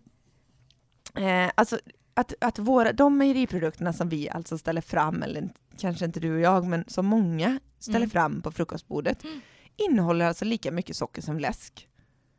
[1.16, 1.78] eh, alltså
[2.14, 6.40] att, att våra, de mejeriprodukterna som vi alltså ställer fram, eller kanske inte du och
[6.40, 8.10] jag, men som många ställer Mm.
[8.10, 9.40] fram på frukostbordet, Mm.
[9.76, 11.88] innehåller alltså lika mycket socker som läsk.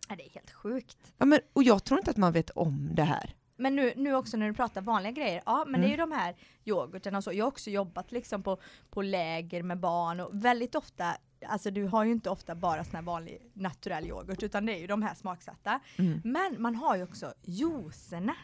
[0.10, 0.98] Ja, det är helt sjukt.
[1.18, 3.36] Ja, men, och jag tror inte att man vet om det här.
[3.62, 6.10] Men nu, nu också när du pratar vanliga grejer, ja men det är ju Mm.
[6.10, 7.32] de här yoghurterna och så.
[7.34, 8.58] Jag har också jobbat liksom på,
[8.90, 12.96] på läger med barn och väldigt ofta, alltså du har ju inte ofta bara sån
[12.96, 15.80] här vanlig naturell yoghurt utan det är ju de här smaksatta.
[15.98, 16.22] Mm.
[16.24, 18.36] Men man har ju också juicerna.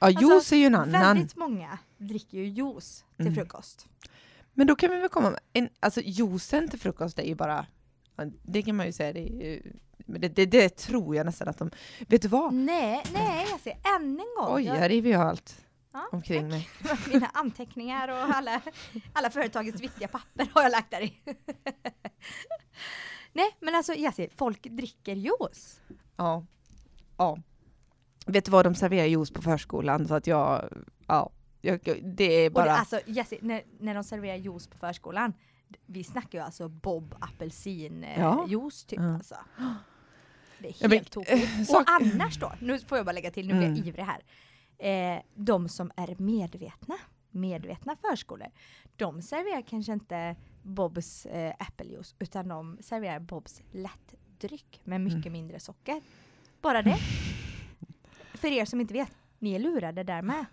[0.00, 1.00] Ja, Alltså, juice är ju en annan.
[1.16, 3.34] Väldigt många dricker ju juice till Mm.
[3.34, 3.86] frukost.
[4.54, 7.66] Men då kan vi väl komma med, en, alltså juicen till frukost är ju bara,
[8.42, 9.20] det kan man ju säga, det,
[9.54, 9.62] är
[10.06, 11.70] men det, det, det tror jag nästan att de,
[12.08, 12.54] vet du vad?
[12.54, 14.54] Nej, nej, jag ser än en gång.
[14.56, 15.66] Oj, jag, jag river ju allt
[15.96, 16.68] Ja, omkring mig.
[17.12, 18.60] Mina anteckningar och alla,
[19.12, 21.14] alla företagets viktiga papper har jag lagt där i.
[23.32, 25.80] Nej men alltså Jessie, folk dricker juice.
[26.16, 26.44] Ja.
[27.16, 27.38] ja.
[28.26, 30.08] Vet du vad de serverar juice på förskolan?
[30.08, 30.72] Så att jag,
[31.06, 32.76] ja, jag, det är Och det, bara...
[32.76, 35.32] alltså Jessie, när, när de serverar juice på förskolan,
[35.86, 38.48] vi snackar ju alltså Bob apelsin eh, Ja.
[38.86, 39.14] typ Ja.
[39.14, 39.36] alltså.
[40.58, 41.32] Det är helt tokigt.
[41.54, 43.76] eh, Och sak- annars då, nu får jag bara lägga till, nu blir Mm.
[43.78, 44.22] jag ivrig här.
[44.78, 46.94] Eh, de som är medvetna,
[47.30, 48.48] medvetna förskolor,
[48.96, 55.32] de serverar kanske inte Bobs eh, äppeljuice utan de serverar Bobs lättdryck med mycket Mm.
[55.32, 56.00] mindre socker.
[56.60, 56.96] Bara det.
[58.34, 60.44] För er som inte vet, ni är lurade där med.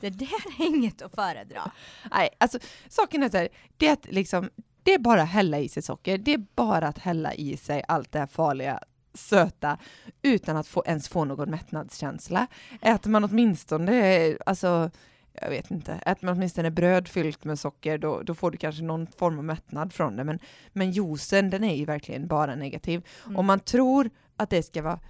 [0.00, 1.70] Det där är inget att föredra.
[2.10, 4.50] Nej, alltså saken är så här, det är liksom,
[4.82, 7.84] det är bara att hälla i sig socker, det är bara att hälla i sig
[7.88, 8.80] allt det här farliga
[9.14, 9.78] söta
[10.22, 12.46] utan att få, ens få någon mättnadskänsla.
[12.80, 14.90] Äter man åtminstone, alltså
[15.32, 18.82] jag vet inte, äter man åtminstone bröd fyllt med socker då, då får du kanske
[18.82, 20.24] någon form av mättnad från det.
[20.24, 20.38] Men,
[20.72, 23.06] men juicen den är ju verkligen bara negativ.
[23.24, 23.36] Mm.
[23.36, 25.00] Om man tror att det ska vara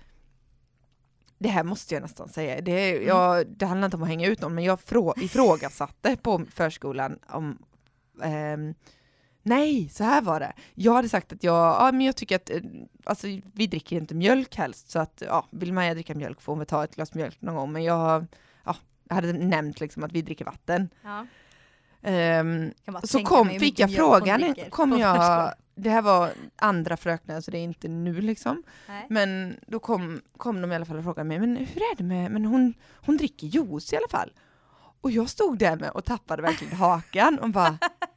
[1.38, 2.60] det här måste jag nästan säga.
[2.60, 3.08] Det, Mm.
[3.08, 7.18] jag, det handlar inte om att hänga ut någon, men jag frå, ifrågasatte på förskolan
[7.28, 7.58] om
[8.22, 8.74] ehm,
[9.42, 10.52] Nej, så här var det.
[10.74, 12.60] Jag hade sagt att jag, ja, men jag tycker att eh,
[13.04, 16.58] alltså, vi dricker inte mjölk helst, så att ja, vill Maja dricka mjölk får hon
[16.58, 18.26] väl ta ett glas mjölk någon gång, men jag,
[18.64, 18.76] ja,
[19.10, 20.88] hade nämnt liksom att vi dricker vatten.
[21.02, 21.26] Ja,
[22.86, 27.58] bara så kom, fick jag frågan, kom jag, det här var andra fröknar så det
[27.58, 29.06] är inte nu liksom, Nej.
[29.10, 32.04] men då kom, kom de i alla fall och frågade mig, men hur är det
[32.04, 34.32] med, men hon, hon dricker juice i alla fall.
[35.00, 37.78] Och jag stod där med och tappade verkligen hakan och bara,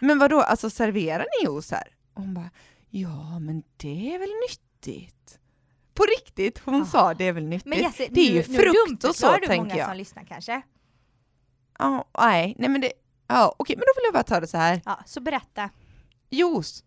[0.00, 1.94] men vadå, alltså serverar ni juice här?
[2.14, 2.50] Och hon bara,
[2.90, 5.38] ja men det är väl nyttigt.
[5.94, 6.86] På riktigt, hon Ah.
[6.86, 7.66] sa det är väl nyttigt.
[7.68, 9.88] Men Jesse, det är ju nu, frukt nu och så du tänker många jag.
[9.88, 10.62] som lyssnar kanske.
[11.78, 12.92] Ja, nej, nej men det,
[13.26, 14.80] ja okej, men då vill jag bara ta det så här.
[14.84, 15.70] Ja, så berätta.
[16.30, 16.84] Juice,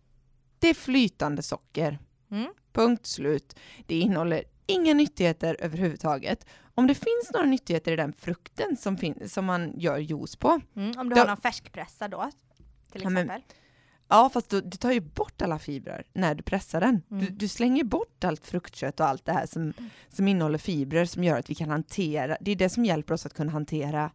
[0.58, 1.98] det är flytande socker.
[2.30, 2.48] Mm.
[2.72, 3.56] Punkt slut.
[3.86, 6.46] Det innehåller inga nyttigheter överhuvudtaget.
[6.74, 8.98] Om det finns några nyttigheter i den frukten som,
[9.28, 11.22] som man gör juice på, Mm, om du Ja.
[11.22, 12.30] har någon färskpressa då,
[12.92, 13.56] till Ja, men- exempel.
[14.08, 17.02] ja fast du, du tar ju bort alla fibrer när du pressar den.
[17.08, 17.38] Du, Mm.
[17.38, 19.72] du slänger bort allt fruktkött och allt det här som,
[20.08, 23.26] som innehåller fibrer som gör att vi kan hantera, det är det som hjälper oss
[23.26, 24.10] att kunna hantera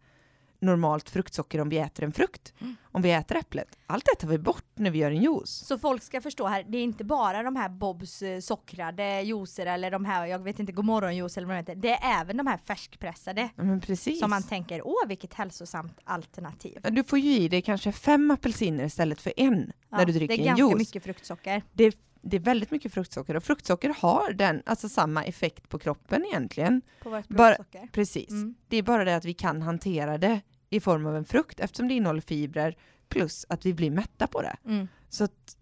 [0.59, 2.53] normalt fruktsocker om vi äter en frukt.
[2.61, 2.75] Mm.
[2.91, 3.77] Om vi äter äpplet.
[3.87, 5.49] Allt det tar vi bort när vi gör en juice.
[5.67, 9.65] Så folk ska förstå här, det är inte bara de här Bobs eh, sockrade juicer
[9.65, 11.75] eller de här, jag vet inte, godmorgonjuice eller vad det heter.
[11.75, 13.49] Det är även de här färskpressade.
[13.55, 14.19] Men precis.
[14.19, 16.77] Som man tänker, åh vilket hälsosamt alternativ.
[16.83, 20.37] Du får ju i dig kanske fem apelsiner istället för en Ja, när du dricker
[20.37, 20.77] det är en ganska juice.
[20.87, 21.61] mycket fruktsocker.
[21.73, 21.97] Det,
[22.29, 26.81] det är väldigt mycket fruktsocker och fruktsocker har den, alltså samma effekt på kroppen egentligen.
[27.03, 27.57] På vårt Bara-.
[27.91, 28.29] Precis.
[28.29, 28.55] Mm.
[28.67, 31.87] Det är bara det att vi kan hantera det i form av en frukt eftersom
[31.87, 32.77] det innehåller fibrer
[33.09, 34.55] plus att vi blir mätta på det.
[34.65, 34.87] Mm.
[35.09, 35.57] Så att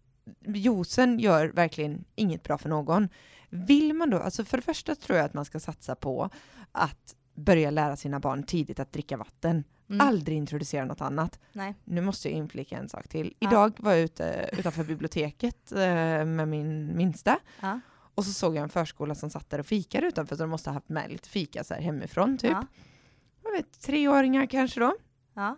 [0.45, 3.09] juicen gör verkligen inget bra för någon.
[3.49, 6.29] Vill man då, alltså för det första tror jag att man ska satsa på
[6.71, 9.63] att börja lära sina barn tidigt att dricka vatten.
[9.89, 10.07] Mm.
[10.07, 11.39] Aldrig introducera något annat.
[11.53, 11.75] Nej.
[11.83, 13.33] Nu måste jag inflika en sak till.
[13.39, 13.49] Ja.
[13.49, 15.77] Idag var jag ute utanför biblioteket eh,
[16.25, 17.79] med min minsta Ja.
[18.15, 20.69] och så såg jag en förskola som satt där och fikade utanför så de måste
[20.69, 22.51] ha haft med lite fika så här hemifrån typ.
[22.51, 22.65] Ja.
[23.43, 24.95] Jag vet, treåringar kanske då.
[25.33, 25.57] Ja.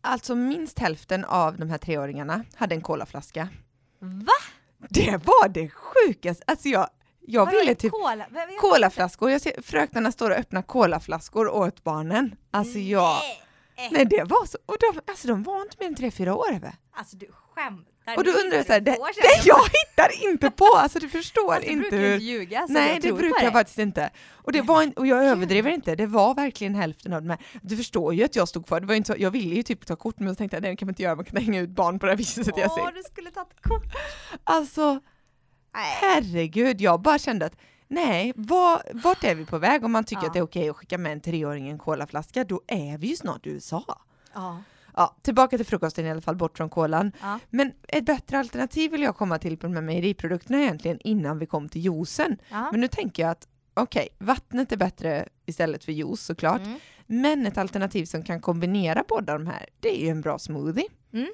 [0.00, 3.48] Alltså minst hälften av de här treåringarna hade en colaflaska.
[3.98, 4.32] Va?
[4.88, 6.44] Det var det sjukaste.
[6.46, 6.88] Alltså jag,
[7.30, 8.26] jag Vadå, ville en typ Cola?
[8.60, 9.30] Colaflaskor.
[9.30, 12.36] Jag ser fröknarna står och öppnar colaflaskor åt barnen.
[12.50, 13.16] Alltså jag,
[13.76, 13.88] Nej.
[13.92, 16.60] nej det var så, och de, alltså de var inte mer än tre, fyra år.
[16.60, 16.72] Va?
[16.92, 18.16] Alltså du skämtar.
[18.16, 20.98] Och då undrar jag hittar så här, det, på, det, jag hittar inte på, alltså
[20.98, 22.12] du förstår Alltså, inte hur...
[22.14, 24.10] inte ljuga så Nej jag det brukar jag faktiskt inte.
[24.32, 27.38] Och, det var, in- och jag överdriver inte, det var verkligen hälften av de här.
[27.62, 29.86] Du förstår ju att jag stod kvar, det var inte så, jag ville ju typ
[29.86, 31.60] ta kort men så tänkte jag nej det kan man inte göra, man kan hänga
[31.60, 32.46] ut barn på det här viset.
[32.56, 32.94] Jag Åh, ser.
[32.94, 33.84] du skulle tagit kort.
[34.44, 35.00] Alltså
[35.78, 35.96] Nej.
[36.00, 37.56] herregud, jag bara kände att
[37.88, 39.84] nej, var, vart är vi på väg?
[39.84, 40.26] Om man tycker Ja.
[40.26, 43.16] att det är okej att skicka med en treåring en colaflaska, då är vi ju
[43.16, 43.84] snart i USA.
[44.34, 44.62] Ja.
[44.96, 47.12] Ja, tillbaka till frukosten i alla fall, bort från kolan.
[47.20, 47.38] Ja.
[47.50, 51.46] Men ett bättre alternativ vill jag komma till på de här mejeriprodukterna egentligen innan vi
[51.46, 52.38] kom till juicen.
[52.48, 52.68] Ja.
[52.70, 56.60] Men nu tänker jag att okej, vattnet är bättre istället för juice såklart.
[56.60, 56.78] Mm.
[57.06, 60.88] Men ett alternativ som kan kombinera båda de här, det är ju en bra smoothie.
[61.12, 61.28] Mm.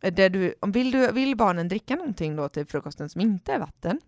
[0.00, 3.58] Där du, om vill, du, vill barnen dricka någonting då till frukosten som inte är
[3.58, 4.00] vatten,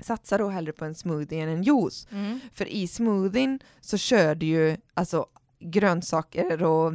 [0.00, 2.08] satsa då hellre på en smoothie än en juice.
[2.10, 2.40] Mm.
[2.52, 5.26] För i smoothien så kör du ju alltså
[5.58, 6.92] grönsaker och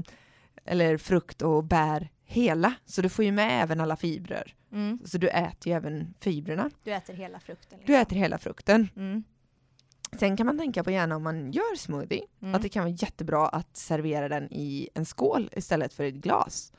[0.66, 4.56] eller frukt och bär hela, så du får ju med även alla fibrer.
[4.72, 5.00] Mm.
[5.06, 6.70] Så du äter ju även fibrerna.
[6.84, 7.80] Du äter hela frukten.
[7.86, 8.90] Du äter hela frukten.
[8.96, 9.24] Mm.
[10.20, 12.56] Sen kan man tänka på gärna om man gör smoothie, Mm.
[12.56, 16.74] att det kan vara jättebra att servera den i en skål istället för ett glas.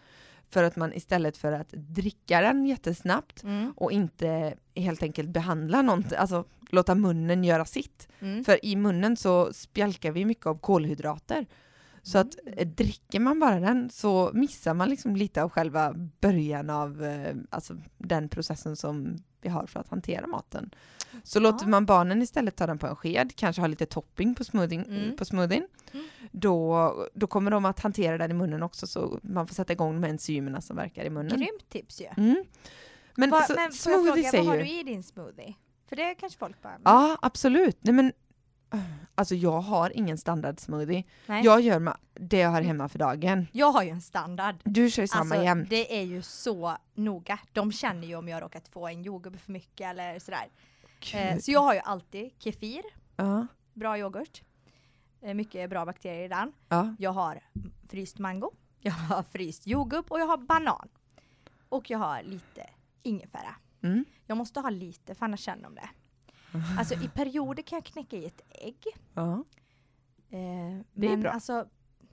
[0.51, 3.73] För att man istället för att dricka den jättesnabbt Mm.
[3.77, 8.09] och inte helt enkelt behandla någonting, alltså låta munnen göra sitt.
[8.21, 8.45] Mm.
[8.45, 11.47] För i munnen så spjälkar vi mycket av kolhydrater.
[12.03, 16.71] Så att eh, dricker man bara den så missar man liksom lite av själva början
[16.71, 20.71] av eh, alltså den processen som vi har för att hantera maten.
[21.25, 21.69] Så låter Ja.
[21.71, 25.17] man barnen istället ta den på en sked, kanske ha lite topping på smoothien, Mm.
[25.17, 26.07] på smoothien Mm.
[26.33, 30.01] då, då kommer de att hantera den i munnen också så man får sätta igång
[30.01, 31.37] de enzymerna som verkar i munnen.
[31.37, 32.07] Grymt tips ju.
[32.17, 32.45] Mm.
[33.15, 34.63] Men, Va, så, men får jag fråga, vad har ju...
[34.63, 35.55] du i din smoothie?
[35.89, 36.79] För det kanske folk bara...
[36.85, 37.79] Ja, absolut.
[37.81, 38.13] Nej, men,
[39.15, 41.05] alltså jag har ingen standard smoothie.
[41.27, 41.45] Nej.
[41.45, 43.47] Jag gör ma- det jag har hemma för dagen.
[43.53, 44.57] Jag har ju en standard.
[44.65, 45.71] Du kör ju samma Alltså, jämt.
[45.71, 47.39] det är ju så noga.
[47.53, 50.49] De känner ju om jag råkat få en jordgubbe för mycket eller sådär.
[51.15, 52.83] Eh, så jag har ju alltid kefir,
[53.17, 54.43] ja, bra yoghurt,
[55.23, 56.53] eh, mycket bra bakterier i den.
[56.69, 56.95] ja.
[56.99, 57.41] Jag har
[57.89, 58.51] fryst mango,
[58.81, 60.89] jag har fryst jordgubb och jag har banan.
[61.69, 62.67] Och jag har lite
[63.03, 63.55] ingefära.
[63.83, 64.05] Mm.
[64.27, 65.89] Jag måste ha lite för annars känner de det.
[66.79, 68.77] Alltså i perioder kan jag knäcka i ett ägg.
[69.15, 69.45] ja.
[70.31, 70.39] Eh,
[70.93, 71.31] Det är men bra.
[71.31, 71.67] alltså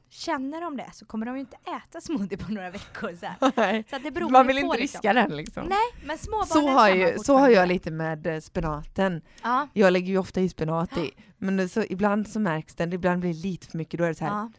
[0.09, 3.15] känner de det så kommer de ju inte äta smoothie på några veckor.
[3.19, 3.25] Så,
[3.61, 3.83] här.
[3.89, 4.97] Så det beror Man vill på, inte liksom.
[4.99, 5.63] riska den liksom.
[5.67, 9.21] Nej, men småbarnen Så har, ju, så har jag lite med eh, spenaten.
[9.43, 11.11] Ja, Jag lägger ju ofta i spenat i.
[11.37, 13.97] Men så, ibland så märks den, ibland blir det lite för mycket.
[13.97, 14.51] Då är det så här, ja.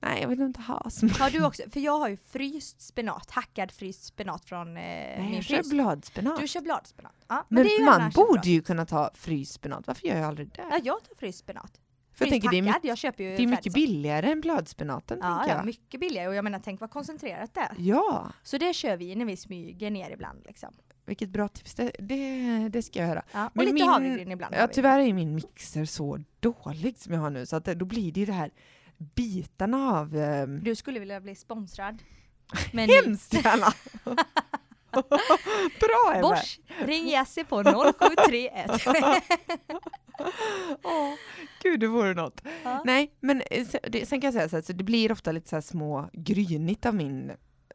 [0.00, 1.22] Nej jag vill inte ha smoothie.
[1.22, 5.20] Har du också, för jag har ju fryst spenat, hackad fryst spenat från eh, Nej,
[5.20, 5.70] min jag kör frys.
[5.70, 6.40] bladspenat.
[6.40, 7.12] Du kör bladspenat.
[7.28, 9.86] Ja, men det är ju man annars borde ju kunna ta fryst spenat.
[9.86, 10.62] Varför gör jag aldrig det?
[10.70, 11.80] Ja, jag tar fryst spenat.
[12.14, 14.30] För jag Fryst tänker det är, hackad, mycket, jag köper ju det är mycket billigare
[14.32, 15.18] än bladspenaten.
[15.22, 15.66] Ja, tänker ja, jag.
[15.66, 17.74] mycket billigare och jag menar tänk vad koncentrerat det är.
[17.78, 20.74] ja, Så det kör vi när vi smyger ner ibland liksom.
[21.06, 21.74] vilket bra tips.
[21.74, 23.22] Det, det, det ska jag göra.
[23.32, 24.54] Ja, och Men lite min- havregryn ibland.
[24.54, 24.74] har Ja, vi.
[24.74, 28.12] tyvärr är min mixer så dålig som jag har nu så att det, då blir
[28.12, 28.50] det ju det här
[29.14, 30.16] bitarna av...
[30.16, 32.02] ehm, Du skulle vilja bli sponsrad.
[32.72, 33.66] Men hemskt gärna!
[35.80, 36.20] Bra Emma!
[36.28, 38.70] Bosch, ring Jessie på 0731.
[40.84, 41.14] Åh,
[41.62, 42.40] Gud, det vore något.
[42.64, 42.82] Ja.
[42.84, 45.48] Nej, men eh, det, sen kan jag säga så, här, så det blir ofta lite
[45.48, 47.32] så här små grynigt av min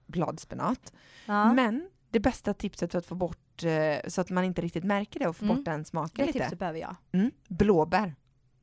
[0.08, 0.94] bladspenat.
[1.26, 1.54] Ja.
[1.54, 5.20] Men det bästa tipset för att få bort, eh, så att man inte riktigt märker
[5.20, 5.56] det och få Mm.
[5.58, 6.40] bort den smaken Det lite.
[6.40, 6.96] tipset behöver jag.
[7.12, 8.16] Mm, blåbär.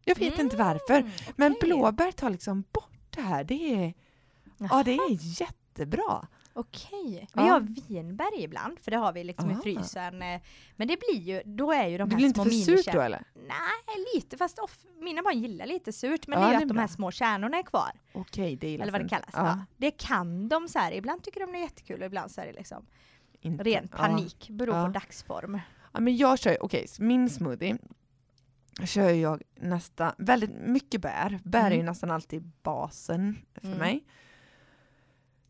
[0.05, 3.45] Jag vet inte varför, Mm, men blåbär tar liksom bort det här.
[3.45, 3.95] Det är,
[4.59, 6.27] ja, det är jättebra.
[6.55, 7.29] Okej.
[7.35, 7.43] Ja.
[7.43, 9.63] Vi har vinbär ibland, för det har vi liksom i Ah.
[9.63, 10.23] frysen.
[10.23, 10.41] eh,
[10.77, 12.51] Men det blir ju, då är ju de Det här blir inte små för
[12.83, 13.25] surt då eller?
[13.35, 14.37] Nej, lite.
[14.37, 16.27] Fast off, mina barn gillar lite surt.
[16.27, 17.91] Men Ja, det är det ju att de här små kärnorna är kvar.
[18.13, 19.31] Okej, det gillar Eller vad det kallas.
[19.33, 19.59] Ja.
[19.77, 20.93] Det kan de så här.
[20.93, 22.87] Ibland tycker de det är jättekul och ibland så är det liksom
[23.41, 23.65] inte.
[23.65, 23.97] ren Ja.
[23.99, 24.49] panik.
[24.51, 24.85] Beror Ja.
[24.87, 25.61] på dagsform.
[25.93, 27.79] Ja, men jag kör, okej, så min smoothie
[28.85, 31.41] kör jag nästan, väldigt mycket bär.
[31.45, 31.87] Bär är ju Mm.
[31.87, 33.79] nästan alltid basen för Mm.
[33.79, 34.05] mig.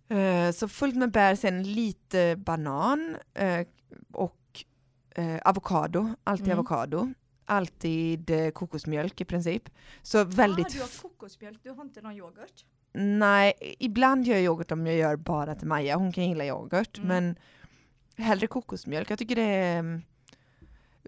[0.08, 3.66] Eh, så fullt med bär, sen lite banan eh,
[4.12, 4.64] och
[5.10, 6.58] eh, avokado, alltid Mm.
[6.58, 7.12] avokado.
[7.44, 9.68] Alltid kokosmjölk i princip.
[10.02, 12.64] Så väldigt, Ah, du har kokosmjölk, du har inte någon yoghurt?
[12.94, 16.98] nej, ibland gör jag yoghurt om jag gör bara till Maja, hon kan gilla yoghurt,
[16.98, 17.08] Mm.
[17.08, 17.36] men
[18.26, 19.10] hellre kokosmjölk.
[19.10, 20.02] Jag tycker det är, mm,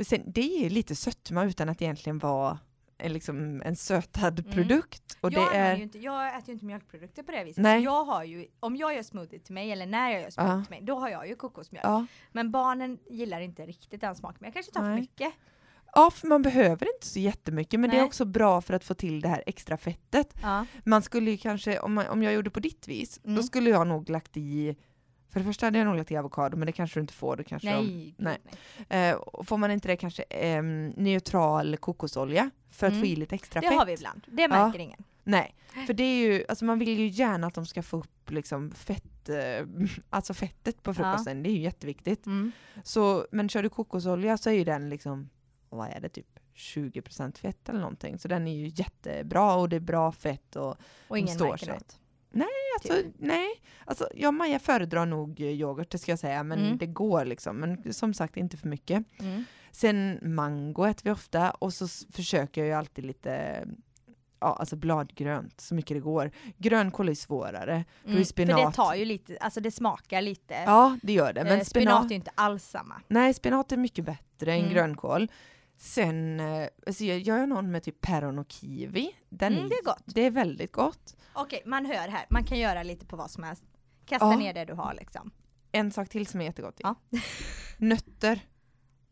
[0.02, 2.59] sen, det ger lite sötma utan att egentligen vara
[2.98, 4.52] en, liksom, en sötad Mm.
[4.52, 5.16] produkt.
[5.20, 7.62] Och jag, det är, ju inte, jag äter ju inte mjölkprodukter på det viset.
[7.62, 7.80] Nej.
[7.80, 10.54] Så jag har ju, om jag gör smoothie till mig eller när jag gör smoothie
[10.57, 10.62] Ja.
[10.64, 11.85] till mig, då har jag ju kokosmjölk.
[11.85, 14.37] ja, Men barnen gillar inte riktigt den smaken.
[14.40, 15.00] Men jag kanske tar för Nej.
[15.00, 15.33] mycket.
[15.94, 18.07] ja, för man behöver inte så jättemycket, men det är Nej.
[18.07, 20.35] också bra för att få till det här extra fettet.
[20.42, 20.66] Ja.
[20.85, 23.37] Man skulle ju kanske, om, man, om jag gjorde på ditt vis, Mm.
[23.37, 24.76] då skulle jag nog lagt i
[25.35, 27.37] för det första hade jag nog lagt i avokado, men det kanske du inte får.
[27.37, 28.38] Det kanske de- Nej, gud, nej.
[28.88, 29.11] nej.
[29.11, 30.62] Eh, får man inte det kanske eh,
[30.97, 33.03] neutral kokosolja för att Mm.
[33.03, 33.79] få i lite extra Det fett?
[33.79, 34.27] har vi ibland.
[34.27, 35.05] Det märker ingen.
[35.25, 35.55] Nej,
[35.87, 38.70] för det är ju, alltså man vill ju gärna att de ska få upp liksom
[38.70, 39.66] fett, eh,
[40.11, 42.27] alltså fettet på frukosten, det är ju jätteviktigt.
[42.27, 42.53] Mm.
[42.83, 45.31] Så, men kör du kokosolja så är ju den liksom,
[45.68, 48.18] vad är det, typ 20% fett eller någonting.
[48.18, 50.77] Så den är ju jättebra och det är bra fett och
[51.09, 51.68] Och ingen står sig.
[51.68, 51.99] något.
[52.75, 53.49] Alltså, nej,
[53.85, 56.79] alltså jag och Maja föredrar nog eh, yoghurt det ska jag säga, men Mm.
[56.79, 57.57] det går liksom.
[57.57, 59.05] Men som sagt inte för mycket.
[59.21, 59.45] Mm.
[59.73, 63.65] Sen mango äter vi ofta och så försöker jag ju alltid lite
[64.41, 66.31] Ja, alltså bladgrönt så mycket det går.
[66.59, 67.85] Grönkål är svårare.
[68.05, 68.25] Då är Mm.
[68.25, 70.55] För det tar ju lite, alltså det smakar lite.
[70.55, 71.41] Ja, det gör det.
[71.41, 73.01] Eh, Men spenat spenat, är ju inte alls samma.
[73.09, 74.73] nej, spenat är mycket bättre än Mm.
[74.73, 75.29] grönkål.
[75.77, 79.11] Sen eh, alltså jag gör någon med typ päron och kiwi.
[79.29, 80.03] Den Mm, det är gott.
[80.07, 81.17] Det är väldigt gott.
[81.33, 82.27] Okej, man hör här.
[82.31, 83.65] Man kan göra lite på vad som helst.
[84.07, 84.37] Kasta Ja.
[84.37, 85.31] ner det du har liksom.
[85.73, 86.81] En sak till som är jättegott.
[86.83, 86.95] Ja.
[87.79, 88.41] Nötter.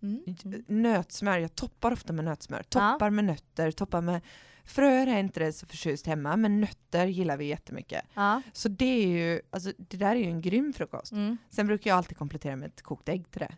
[0.03, 0.23] Mm.
[0.69, 1.39] Nötsmör.
[1.39, 2.63] Jag toppar ofta med nötsmör.
[2.63, 4.21] Toppar med nötter, toppar med
[4.65, 8.05] fröer är inte det så förtjust hemma, men nötter gillar vi jättemycket.
[8.15, 8.43] Ja.
[8.53, 11.13] Så det är ju, alltså det där är ju en grym frukost.
[11.13, 11.37] Mm.
[11.51, 13.57] Sen brukar jag alltid komplettera med ett kokt ägg till det.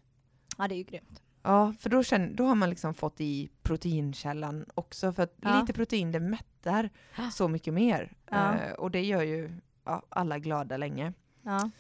[0.59, 1.23] ja, det är ju grymt.
[1.47, 5.61] Ja, för då, känner, då har man liksom fått i proteinkällan också, för att Ja.
[5.61, 7.31] lite protein det mättar Ja.
[7.31, 8.13] så mycket mer.
[8.31, 8.55] Ja.
[8.55, 9.53] Eh, och det gör ju
[9.85, 11.13] ja, alla glada länge.
[11.43, 11.71] Ja.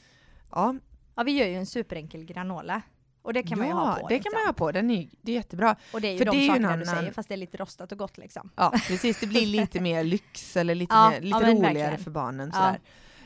[0.50, 0.74] Ja,
[1.14, 2.82] ja, vi gör ju en superenkel granola.
[3.22, 4.08] Och det kan man ju ja, ha på.
[4.08, 4.30] det liksom.
[4.32, 4.72] kan man ha på.
[4.72, 5.76] Den är, det är jättebra.
[5.92, 7.56] Och det är ju för de det sakerna du annan- säger fast det är lite
[7.56, 8.50] rostat och gott liksom.
[8.56, 9.20] Ja, precis.
[9.20, 11.98] Det blir lite mer lyx eller lite, Ja, mer, lite ja, roligare verkligen.
[12.04, 12.50] för barnen.
[12.54, 12.58] Ja.
[12.58, 12.80] Sådär.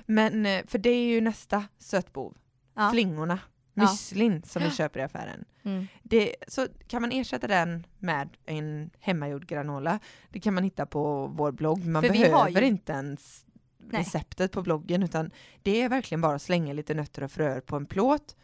[0.06, 2.36] Men eh, för det är ju nästa sötbov.
[2.74, 2.90] Ja.
[2.90, 3.38] Flingorna.
[3.84, 5.44] Müslin som vi köper i affären.
[5.62, 5.86] Mm.
[6.02, 9.98] Det, så kan man ersätta den med en hemmagjord granola.
[10.30, 11.84] Det kan man hitta på vår blogg.
[11.86, 13.44] Man För behöver ju- inte ens
[13.78, 14.00] Nej.
[14.00, 15.30] receptet på bloggen utan
[15.62, 18.36] det är verkligen bara att slänga lite nötter och fröer på en plåt,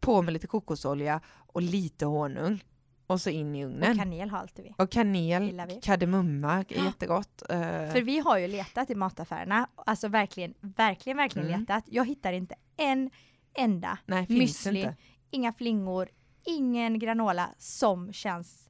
[0.00, 2.64] på med lite kokosolja och lite honung
[3.06, 3.90] och så in i ugnen.
[3.90, 4.74] Och kanel har alltid vi.
[4.78, 5.80] Och kanel, vi.
[5.82, 6.84] kardemumma är Ja.
[6.84, 7.42] jättegott.
[7.50, 7.58] Eh,
[7.92, 11.60] För vi har ju letat i mataffärerna, alltså verkligen, verkligen, verkligen Mm.
[11.60, 11.84] letat.
[11.86, 13.10] Jag hittar inte en
[13.54, 14.94] enda, nej, müsli.
[15.30, 16.08] inga flingor,
[16.44, 18.66] ingen granola som känns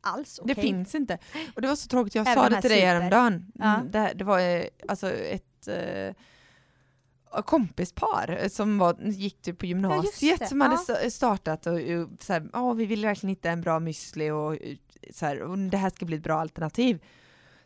[0.00, 0.54] alls okej.
[0.54, 1.18] Det finns inte.
[1.54, 3.52] Och det var så tråkigt, jag Även sa de det till dig häromdagen.
[3.54, 3.74] Ja.
[3.76, 6.14] Mm, Det, det var eh, alltså ett eh,
[7.44, 10.46] kompispar eh, som var, gick typ på gymnasiet det.
[10.46, 10.94] som hade Ja.
[10.94, 14.54] sta- startat och, och så här, "Ja, vi vill verkligen hitta en bra müsli och,
[14.62, 14.76] eh,
[15.10, 17.02] så här, och det här ska bli ett bra alternativ.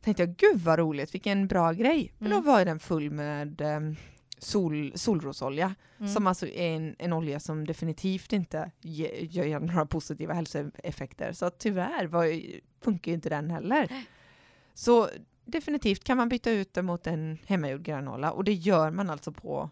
[0.01, 2.13] Tänkte jag, gud vad roligt, vilken bra grej.
[2.19, 2.47] Men då Mm.
[2.47, 3.81] var ju den full med eh,
[4.39, 5.75] sol, solrosolja.
[5.99, 6.13] Mm.
[6.13, 11.33] Som alltså är en, en olja som definitivt inte ge, gör några positiva hälsoeffekter.
[11.33, 12.43] Så tyvärr var,
[12.81, 14.07] funkar ju inte den heller.
[14.75, 15.09] Så
[15.45, 19.33] definitivt kan man byta ut det mot en hemmagjord granola och det gör man alltså
[19.33, 19.71] på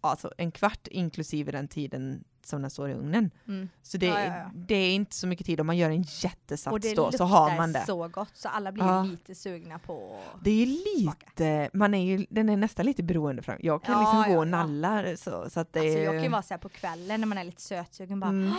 [0.00, 3.30] alltså en kvart inklusive den tiden som den står i ugnen.
[3.48, 3.68] Mm.
[3.82, 4.50] Så det, Ja, ja, ja.
[4.54, 7.18] det är inte så mycket tid om man gör en Och jättesats det då luktar
[7.18, 7.84] så har man det.
[7.86, 12.48] så gott så alla blir lite sugna på Det är lite, man är ju, den
[12.48, 13.58] är nästan lite beroende fram.
[13.60, 16.42] Jag kan liksom gå och nalla så, så att det Alltså jag kan ju vara
[16.42, 18.52] så på kvällen när man är lite sötsugen bara Mm.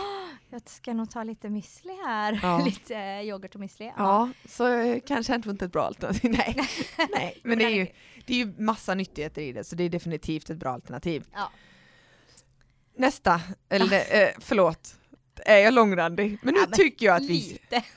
[0.50, 2.64] jag ska nog ta lite müsli här.
[2.64, 3.92] Lite eh, yoghurt och müsli.
[3.96, 6.30] Ja, så eh, kanske inte ett bra alternativ.
[6.38, 6.56] Nej,
[7.14, 7.86] Nej men det är, ju,
[8.26, 11.24] det är ju massa nyttigheter i det, så det är definitivt ett bra alternativ.
[11.34, 11.50] Ja.
[12.98, 14.94] Nästa, eller eh, förlåt,
[15.36, 16.38] är jag långrandig?
[16.42, 17.34] Men nu Ja, men tycker jag att vi...
[17.34, 17.84] Lite.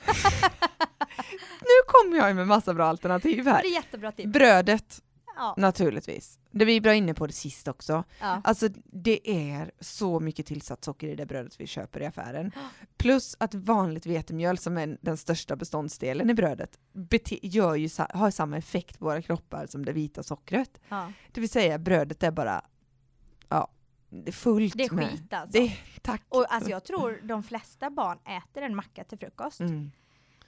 [1.62, 3.66] Nu kommer jag med massa bra alternativ Det här.
[3.66, 4.32] är jättebra tips.
[4.34, 5.02] Brödet,
[5.36, 5.56] Ja.
[5.58, 6.40] naturligtvis.
[6.52, 8.04] Det vi var inne på det sist också.
[8.20, 8.42] Ja.
[8.44, 12.52] Alltså det är så mycket tillsatt socker i det brödet vi köper i affären.
[12.98, 16.80] Plus att vanligt vetemjöl som är den största beståndsdelen i brödet
[17.42, 20.80] gör ju, har samma effekt på våra kroppar som det vita sockret.
[20.90, 21.12] Ja.
[21.32, 22.62] Det vill säga brödet är bara,
[23.50, 23.68] ja,
[24.12, 25.10] det är fullt Det är med.
[25.10, 25.60] skit alltså.
[25.60, 26.22] Det, tack.
[26.30, 29.60] Och alltså jag tror de flesta barn äter en macka till frukost.
[29.60, 29.92] Mm,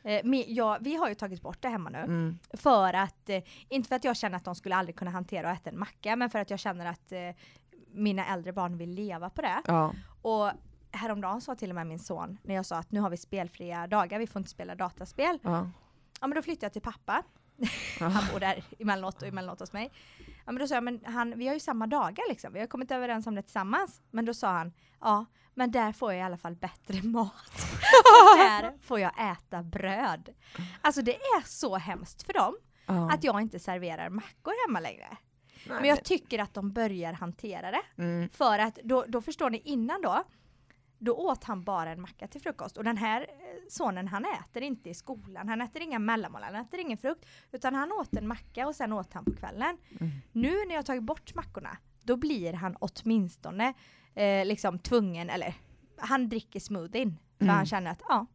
[0.06, 1.98] Eh, men jag, vi har ju tagit bort det hemma nu.
[1.98, 5.52] mm, För att, eh, inte för att jag känner att de skulle aldrig kunna hantera
[5.52, 7.20] att äta en macka, men för att jag känner att eh,
[7.92, 9.62] mina äldre barn vill leva på det.
[9.68, 10.52] ja, Och
[10.92, 13.88] häromdagen sa till och med min son, när jag sa att nu har vi spelfria
[13.88, 15.40] dagar, vi får inte spela dataspel.
[15.44, 15.70] ja,
[16.22, 17.24] Ja men då flyttade jag till pappa.
[18.00, 18.08] ja.
[18.08, 19.92] Han bor där emellanåt och emellanåt hos mig.
[20.46, 22.68] Ja men då sa jag, men han, vi har ju samma dagar liksom, vi har
[22.68, 24.02] kommit överens om det tillsammans.
[24.12, 27.66] Men då sa han, ja men där får jag i alla fall bättre mat.
[28.38, 30.30] där får jag äta bröd.
[30.82, 33.12] Alltså det är så hemskt för dem ja.
[33.12, 35.18] att jag inte serverar mackor hemma längre.
[35.68, 37.82] Nej, Men jag tycker att de börjar hantera det.
[37.98, 40.24] mm, För att då, då förstår ni innan då,
[41.04, 42.78] då åt han bara en macka till frukost.
[42.78, 43.28] Och den här eh,
[43.70, 47.26] sonen han äter inte i skolan, han äter inga mellanmål, han äter ingen frukt.
[47.52, 49.78] Utan han åt en macka och sen åt han på kvällen.
[50.00, 50.12] Mm.
[50.32, 53.74] Nu när jag tagit bort mackorna, då blir han åtminstone
[54.16, 55.54] eh, liksom tvungen, eller
[55.98, 57.18] han dricker smoothien.
[57.38, 57.56] För Mm.
[57.56, 58.26] han känner att, ja.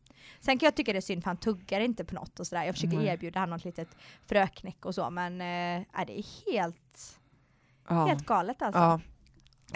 [0.41, 2.65] Sen kan jag tycka det är synd för han tuggar inte på något och sådär.
[2.65, 3.07] Jag försöker Nej.
[3.07, 7.21] erbjuda honom något litet fröknäck och så men är det är helt,
[7.89, 8.07] ja.
[8.07, 8.81] helt galet alltså.
[8.81, 9.01] Ja.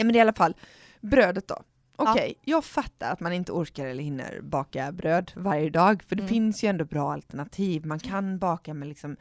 [0.05, 0.55] Men i alla fall,
[1.01, 1.63] brödet då.
[1.97, 6.23] Okej, jag fattar att man inte orkar eller hinner baka bröd varje dag, för det
[6.23, 6.29] Mm.
[6.29, 7.87] finns ju ändå bra alternativ.
[7.87, 9.17] Man kan baka med liksom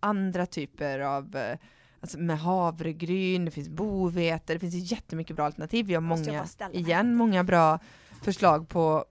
[0.00, 1.58] andra typer av, eh,
[2.00, 5.86] alltså med havregryn, det finns bovete, det finns jättemycket bra alternativ.
[5.86, 7.78] Vi har Måste jag många, igen, många bra
[8.22, 9.04] förslag på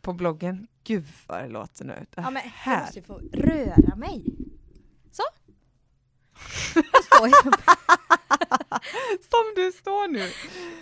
[0.00, 0.66] på bloggen.
[0.84, 2.06] Gud vad det låter nu.
[2.14, 2.80] Ja men jag här.
[2.80, 4.24] måste ju få röra mig.
[5.12, 5.22] Så.
[6.74, 7.28] Jag, står.
[9.30, 10.18] Som du står nu.
[10.18, 10.28] jag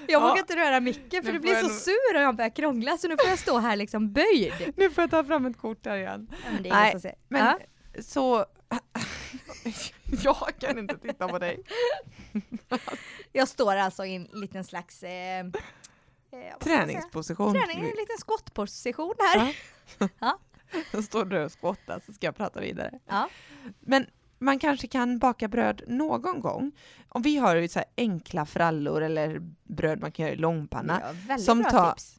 [0.06, 0.20] Ja.
[0.20, 2.98] vågar inte röra micken för Nu du blir så nog- sur om jag börjar krångla
[2.98, 4.52] så nu får jag stå här liksom böjd.
[4.76, 6.28] Nu får jag ta fram ett kort här igen.
[6.30, 7.14] Ja, men Nej.
[7.28, 7.58] Men ja.
[8.02, 8.46] så...
[10.24, 11.62] jag kan inte titta på dig.
[13.32, 15.46] Jag står alltså i en liten slags eh, eh?
[16.60, 17.52] Träningsposition.
[17.52, 19.54] Träning, en liten skottposition här.
[19.98, 20.08] Ja.
[20.18, 20.38] Ja.
[20.92, 22.98] Då står du och skottar så ska jag prata vidare.
[23.06, 23.28] Ja.
[23.80, 24.06] Men
[24.44, 26.72] man kanske kan baka bröd någon gång.
[27.08, 31.02] Om vi har ju så enkla frallor eller bröd man kan göra i långpanna.
[31.28, 32.18] Ja, som tar- tips.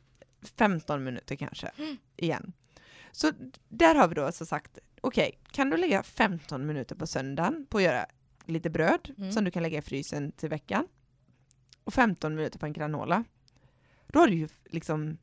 [0.57, 1.97] 15 minuter kanske, Mm.
[2.15, 2.53] igen.
[3.11, 3.31] Så
[3.69, 7.77] där har vi då alltså sagt, okej, kan du lägga 15 minuter på söndagen på
[7.77, 8.05] att göra
[8.45, 9.31] lite bröd Mm.
[9.31, 10.87] som du kan lägga i frysen till veckan
[11.83, 13.23] och 15 minuter på en granola.
[14.07, 15.17] då har du ju liksom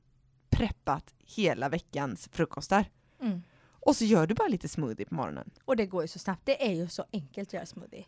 [0.51, 2.85] preppat hela veckans frukostar.
[3.21, 3.43] Mm.
[3.81, 5.51] Och så gör du bara lite smoothie på morgonen.
[5.65, 6.43] Och det går ju så snabbt.
[6.45, 8.05] Det är ju så enkelt att göra smoothie.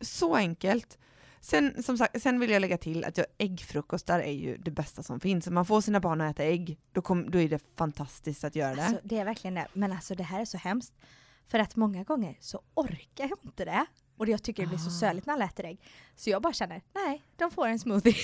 [0.00, 0.98] Så enkelt.
[1.40, 5.02] Sen, som sagt, sen vill jag lägga till att jag, äggfrukostar är ju det bästa
[5.02, 5.46] som finns.
[5.46, 8.56] Om man får sina barn att äta ägg, då, kom, då är det fantastiskt att
[8.56, 8.82] göra det.
[8.84, 9.66] Alltså, det är verkligen det.
[9.72, 10.92] Men alltså det här är så hemskt.
[11.46, 13.86] För att många gånger så orkar jag inte det.
[14.16, 15.00] Och jag tycker det blir så Ah.
[15.00, 15.80] söligt när alla äter ägg.
[16.16, 18.14] Så jag bara känner, nej, de får en smoothie.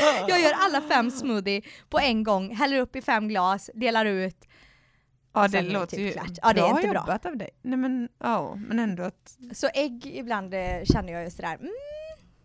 [0.28, 4.44] jag gör alla fem smoothie på en gång, häller upp i fem glas, delar ut.
[5.32, 6.38] Ja, det är låter typ ju klart.
[6.42, 7.00] Ja, det är bra inte bra.
[7.00, 7.50] jobbat av dig.
[7.62, 9.38] Nej men, ja, men ändå att...
[9.52, 11.72] Så ägg ibland eh, känner jag ju sådär, mm,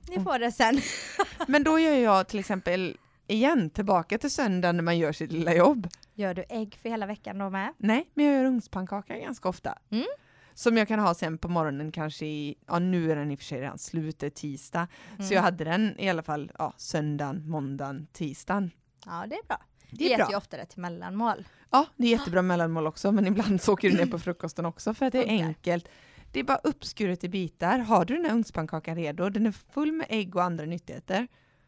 [0.10, 0.82] ni får det sen.
[1.48, 5.54] Men då gör jag till exempel igen tillbaka till söndagen när man gör sitt lilla
[5.54, 5.88] jobb.
[6.14, 7.74] Gör du ägg för hela veckan då med?
[7.78, 9.78] Nej, men jag gör ugnspannkaka ganska ofta.
[9.90, 10.06] Mm.
[10.54, 13.40] Som jag kan ha sen på morgonen kanske i, ja nu är den i och
[13.40, 14.88] för sig redan slut, det är tisdag.
[15.16, 15.28] Mm.
[15.28, 18.72] Så jag hade den i alla fall ja, söndagen, måndagen, tisdagen.
[19.06, 19.58] Ja, det är bra.
[19.90, 20.28] Det är bra.
[20.32, 21.48] ju ofta det till mellanmål.
[21.72, 24.94] Ja, det är jättebra mellanmål också, men ibland så åker du ner på frukosten också
[24.94, 25.88] för att det är enkelt.
[26.32, 27.80] Det är bara uppskuret i bitar.
[27.80, 31.28] Har du den här ugnspannkakan redo, den är full med ägg och andra nyttigheter,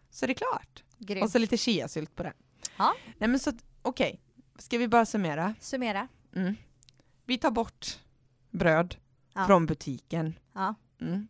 [0.10, 0.84] så är det klart.
[0.98, 1.24] Grymt.
[1.24, 2.34] Och så lite chiasylt på den.
[2.78, 2.94] Ja.
[3.18, 3.52] Nej men så,
[3.82, 4.22] okej,
[4.58, 5.56] ska vi bara summera?
[5.60, 6.08] Summera.
[6.36, 6.56] Mm.
[7.26, 8.00] Vi tar bort
[8.52, 8.96] bröd
[9.34, 9.46] Ja.
[9.46, 10.40] från butiken.
[10.54, 10.76] Ja.
[11.02, 11.28] Mm.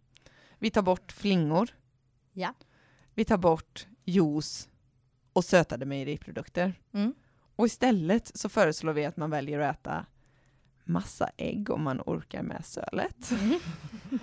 [0.59, 1.69] Vi tar bort flingor.
[2.33, 2.53] Ja.
[3.13, 4.69] Vi tar bort juice
[5.33, 6.73] och sötade mejeriprodukter.
[6.93, 7.13] Mm.
[7.55, 10.05] Och istället så föreslår vi att man väljer att äta
[10.83, 13.31] massa ägg om man orkar med sölet.
[13.31, 13.59] Mm.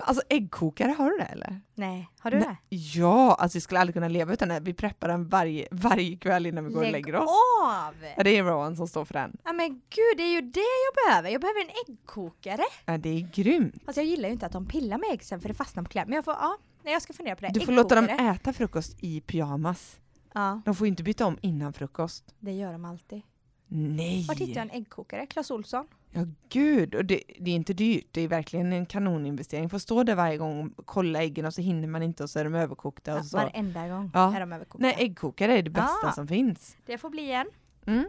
[0.00, 1.60] Alltså äggkokare, har du det eller?
[1.74, 2.56] Nej, har du det?
[2.68, 4.60] Ja, alltså vi skulle aldrig kunna leva utan det.
[4.60, 7.30] Vi preppar den varje, varje kväll innan vi går och lägger oss.
[7.62, 7.94] av!
[8.16, 9.36] Ja, det är Rowan som står för den.
[9.44, 11.30] Ja men gud, det är ju det jag behöver.
[11.30, 12.62] Jag behöver en äggkokare.
[12.84, 13.82] Ja, det är grymt.
[13.86, 15.90] Alltså jag gillar ju inte att de pillar med ägg sen för det fastnar på
[15.90, 16.08] kläder.
[16.08, 17.50] Men jag får, ja, nej, jag ska fundera på det.
[17.54, 20.00] Du får låta dem äta frukost i pyjamas.
[20.34, 22.34] Ja, De får inte byta om innan frukost.
[22.40, 23.22] det gör de alltid.
[23.68, 24.24] Nej!
[24.28, 25.26] Vart hittar jag en äggkokare?
[25.26, 25.86] Clas Ohlson?
[26.10, 28.06] Ja gud, och det, det är inte dyrt.
[28.10, 29.70] Det är verkligen en kanoninvestering.
[29.70, 32.38] Får stå där varje gång och kolla äggen och så hinner man inte och så
[32.38, 33.10] är de överkokta.
[33.10, 33.36] Ja, Och så.
[33.36, 34.36] varenda gång Ja.
[34.36, 34.82] är de överkokta.
[34.86, 36.12] Nej, äggkokare är det bästa Ah.
[36.12, 36.76] som finns.
[36.86, 37.46] Det får bli en.
[37.86, 38.04] Mm.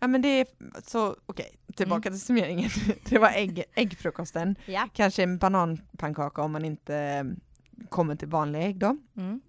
[0.00, 0.46] Ja men det är
[0.86, 2.70] så, okej, tillbaka till summeringen.
[3.08, 4.56] det var ägg, äggfrukosten.
[4.66, 4.88] Ja.
[4.92, 7.26] Kanske en bananpannkaka om man inte
[7.88, 8.96] kommer till vanliga ägg då.
[9.16, 9.40] Mm.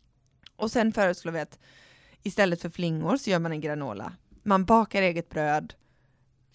[0.55, 1.59] Och sen föreslår vi att
[2.23, 4.13] istället för flingor så gör man en granola.
[4.43, 5.73] Man bakar eget bröd,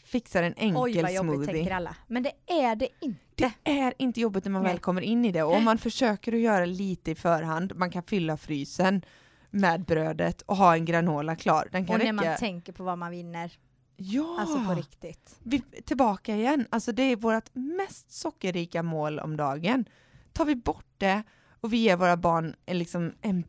[0.05, 1.55] fixar en enkel Oj vad jobbigt smoothie.
[1.55, 1.97] tänker alla.
[2.07, 3.21] Men det är det inte.
[3.35, 4.73] Det är inte jobbigt när man Nej.
[4.73, 7.91] väl kommer in i det och om man försöker att göra lite i förhand, man
[7.91, 9.03] kan fylla frysen
[9.51, 11.69] med brödet och ha en granola klar.
[11.73, 12.31] Den kan Och när räcka.
[12.31, 13.53] man tänker på vad man vinner.
[13.97, 15.37] ja, Alltså på riktigt.
[15.43, 16.67] vi, tillbaka igen.
[16.71, 19.85] Alltså det är vårt mest sockerrika mål om dagen.
[20.33, 21.23] Tar vi bort det
[21.61, 23.45] och vi ger våra barn en, liksom en,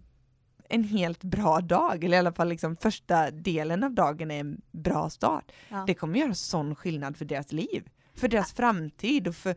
[0.70, 4.62] en helt bra dag, eller i alla fall liksom första delen av dagen är en
[4.72, 5.52] bra start.
[5.70, 5.84] Ja.
[5.88, 9.56] Det kommer göra sån skillnad för deras liv, för deras framtid och för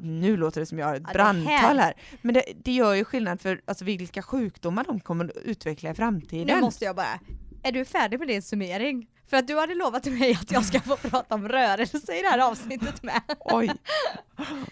[0.00, 3.04] nu låter det som jag har ett Ja, brandtal här, men det, det gör ju
[3.04, 6.46] skillnad för alltså, vilka sjukdomar de kommer att utveckla i framtiden.
[6.46, 7.20] Nu måste jag bara,
[7.62, 9.06] är du färdig med din summering?
[9.30, 12.28] För att du hade lovat mig att jag ska få prata om rörelse i det
[12.28, 13.20] här avsnittet med.
[13.40, 13.70] Oj,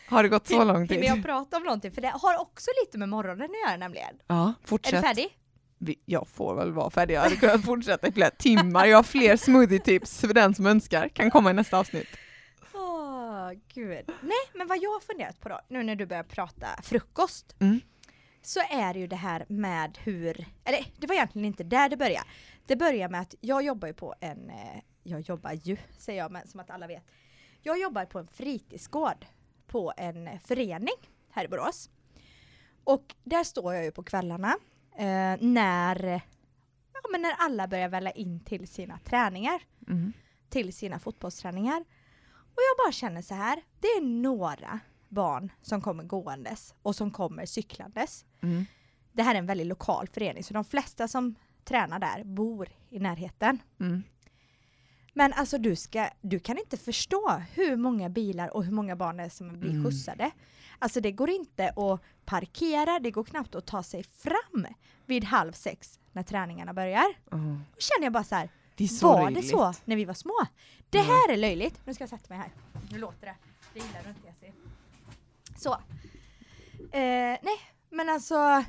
[0.08, 1.04] har det gått så lång Hinner tid?
[1.04, 1.92] jag prata om någonting?
[1.92, 4.14] För det har också lite med morgonen att göra nämligen.
[4.26, 4.92] Ja, Är fortsätt.
[4.94, 5.38] du färdig?
[6.04, 8.86] Jag får väl vara färdig, jag hade kunnat fortsätta i flera timmar.
[8.86, 12.08] Jag har fler smoothie-tips för den som önskar, kan komma i nästa avsnitt.
[12.74, 14.04] Åh, gud.
[14.22, 17.80] Nej, men vad jag har funderat på då, nu när du börjar prata frukost, Mm.
[18.42, 21.96] så är det ju det här med hur, eller det var egentligen inte där det
[21.96, 22.26] började.
[22.66, 26.32] Det börjar med att jag jobbar ju på en, eh, jag jobbar ju, säger jag,
[26.32, 27.04] men som att alla vet.
[27.62, 29.26] Jag jobbar på en fritidsgård
[29.66, 30.94] på en förening
[31.30, 31.90] här i Borås.
[32.84, 34.56] Och där står jag ju på kvällarna
[34.96, 36.04] eh, när,
[36.92, 40.12] ja, men när alla börjar välla in till sina träningar Mm.
[40.48, 41.80] till sina fotbollsträningar.
[42.30, 47.10] Och jag bara känner så här, det är några barn som kommer gåendes och som
[47.10, 48.24] kommer cyklandes.
[48.42, 48.64] Mm.
[49.12, 51.34] Det här är en väldigt lokal förening så de flesta som
[51.64, 53.58] tränar där bor i närheten.
[53.80, 54.02] Mm.
[55.14, 59.16] Men alltså du, ska, du kan inte förstå hur många bilar och hur många barn
[59.16, 59.84] det är som blir Mm.
[59.84, 60.30] skjutsade.
[60.78, 64.66] Alltså det går inte att parkera, det går knappt att ta sig fram
[65.06, 67.04] vid halv sex när träningarna börjar.
[67.30, 67.38] Oh.
[67.74, 69.42] Då känner jag bara så här, Det så var löjligt.
[69.42, 70.34] det så när vi var små?
[70.90, 71.10] Det Mm.
[71.10, 71.80] här är löjligt.
[71.86, 72.50] Nu ska jag sätta mig här.
[72.90, 73.34] Nu låter det.
[73.74, 74.52] Det gillar du inte Jessie.
[75.56, 75.72] Så.
[76.92, 77.58] Eh, nej,
[77.90, 78.64] men alltså.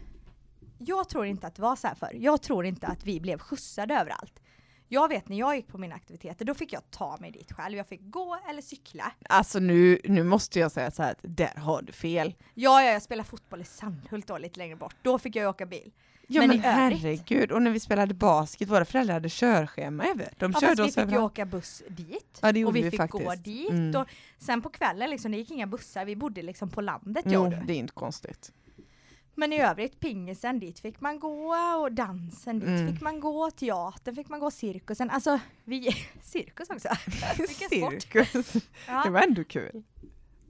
[0.86, 2.12] Jag tror inte att det var så här förr.
[2.14, 4.40] Jag tror inte att vi blev skjutsade överallt.
[4.88, 7.78] Jag vet när jag gick på mina aktiviteter, då fick jag ta mig dit själv.
[7.78, 9.12] Jag fick gå eller cykla.
[9.30, 12.34] Alltså nu, nu måste jag säga så här att där har du fel.
[12.54, 14.96] Ja, ja jag spelade fotboll i Sandhult då, lite längre bort.
[15.02, 15.92] Då fick jag åka bil.
[16.28, 20.34] Ja Men men, herregud, och när vi spelade basket, våra föräldrar hade körschema över.
[20.38, 22.40] De Ja, körde fast vi oss fick ju åka buss dit.
[22.42, 23.44] Ja, det och vi, vi fick gå faktiskt.
[23.46, 23.70] dit.
[23.70, 24.02] Mm.
[24.02, 24.08] Och
[24.38, 26.06] sen på kvällen, liksom, det gick inga bussar.
[26.06, 28.52] Vi bodde liksom på landet, Jo, det är inte konstigt.
[29.36, 32.94] Men i övrigt, pingisen, dit fick man gå och dansen, dit Mm.
[32.94, 35.10] fick man gå, teatern fick man gå, cirkusen.
[35.10, 35.92] Alltså, vi...
[36.22, 36.88] cirkus också.
[37.70, 38.52] Cirkus.
[38.54, 39.10] Det Ja.
[39.10, 39.84] var ändå kul.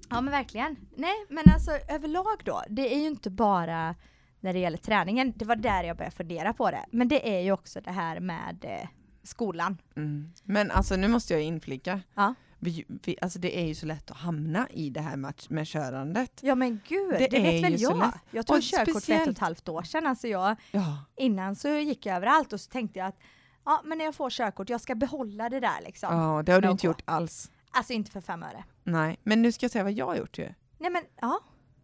[0.09, 0.75] ja, men verkligen.
[0.95, 3.95] Nej, men alltså överlag då, det är ju inte bara
[4.39, 6.85] när det gäller träningen, det var där jag började fundera på det.
[6.91, 8.87] Men det är ju också det här med eh,
[9.23, 9.77] skolan.
[9.95, 10.33] Mm.
[10.43, 12.01] Men alltså nu måste jag inflika.
[12.15, 12.33] Ja.
[12.63, 15.67] Vi, vi, alltså det är ju så lätt att hamna i det här med, med
[15.67, 16.39] körandet.
[16.41, 17.97] Ja men gud, Det det, är vet väl jag.
[17.97, 18.13] lätt.
[18.31, 20.07] Jag tog Och körkort för ett och speciellt- ett halvt år sedan.
[20.07, 20.97] Alltså jag, Ja.
[21.15, 23.17] innan så gick jag överallt och så tänkte jag att
[23.65, 26.15] ja, men när jag får körkort, jag ska behålla det där liksom.
[26.15, 27.51] ja, det har du inte gjort alls.
[27.71, 28.63] Alltså inte för fem öre.
[28.83, 30.53] Nej, men nu ska jag säga vad jag har gjort ju.
[30.77, 31.39] Nej men ja,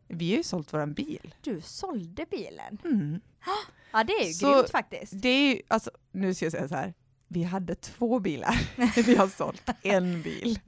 [0.07, 1.35] Vi har ju sålt våran bil.
[1.41, 2.77] du sålde bilen.
[2.85, 3.21] Mm.
[3.91, 5.13] Ja det är ju Så- grymt faktiskt.
[5.21, 6.93] Det är ju, alltså, nu ska jag säga så här.
[7.31, 8.55] Vi hade två bilar.
[9.05, 10.59] Vi har sålt en bil.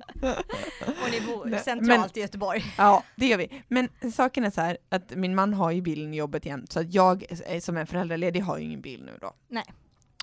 [0.85, 2.63] Och ni bor centralt i Göteborg.
[2.77, 3.63] Ja, det gör vi.
[3.67, 6.79] Men saken är så här att min man har ju bilen i jobbet igen, så
[6.79, 9.33] att jag eh, som är föräldraledig har ju ingen bil nu då.
[9.49, 9.63] Nej.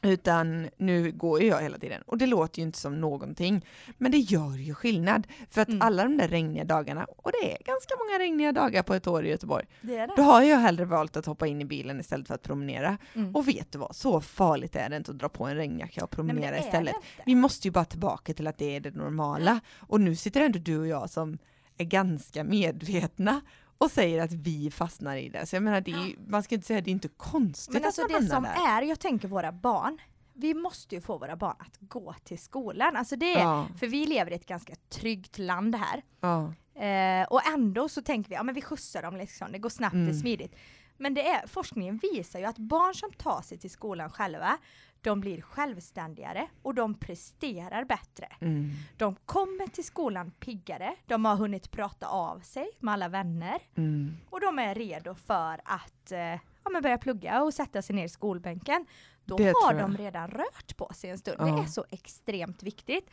[0.02, 3.64] Utan nu går ju jag hela tiden och det låter ju inte som någonting.
[3.98, 5.26] Men det gör ju skillnad.
[5.50, 5.82] För att Mm.
[5.82, 9.26] alla de där regniga dagarna, och det är ganska många regniga dagar på ett år
[9.26, 10.22] i Göteborg, Det är då det.
[10.22, 12.98] har jag hellre valt att hoppa in i bilen istället för att promenera.
[13.14, 13.36] Mm.
[13.36, 16.10] Och vet du vad, så farligt är det inte att dra på en regnjacka och
[16.10, 16.94] Nej, promenera är istället.
[17.26, 19.60] Vi måste ju bara tillbaka till att det är det normala.
[19.78, 21.38] Och nu sitter ändå du och jag som
[21.78, 23.40] är ganska medvetna
[23.78, 25.46] och säger att vi fastnar i det.
[25.46, 27.84] Så jag menar, det är, man ska inte säga att det är inte konstigt Men
[27.84, 28.78] alltså att man det hamnar som där.
[28.82, 29.98] är, jag tänker våra barn,
[30.34, 32.96] vi måste ju få våra barn att gå till skolan.
[32.96, 36.02] Alltså det är, Ja, för vi lever i ett ganska tryggt land här.
[36.20, 39.68] ja, Eh, och ändå så tänker vi, ja men vi skjutsar dem liksom, det går
[39.68, 40.20] snabbt, det är Mm.
[40.20, 40.54] smidigt.
[40.96, 44.58] Men det är, forskningen visar ju att barn som tar sig till skolan själva,
[45.00, 48.28] de blir självständigare och de presterar bättre.
[48.40, 53.58] mm, De kommer till skolan piggare, de har hunnit prata av sig med alla vänner
[53.74, 56.18] mm, och de är redo för att eh,
[56.64, 58.86] ja, men börja plugga och sätta sig ner i skolbänken.
[59.24, 61.36] Då Det har de redan rört på sig en stund.
[61.40, 61.44] Ja.
[61.46, 63.10] Det är så extremt viktigt.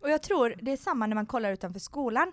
[0.00, 2.32] Och jag tror det är samma när man kollar utanför skolan.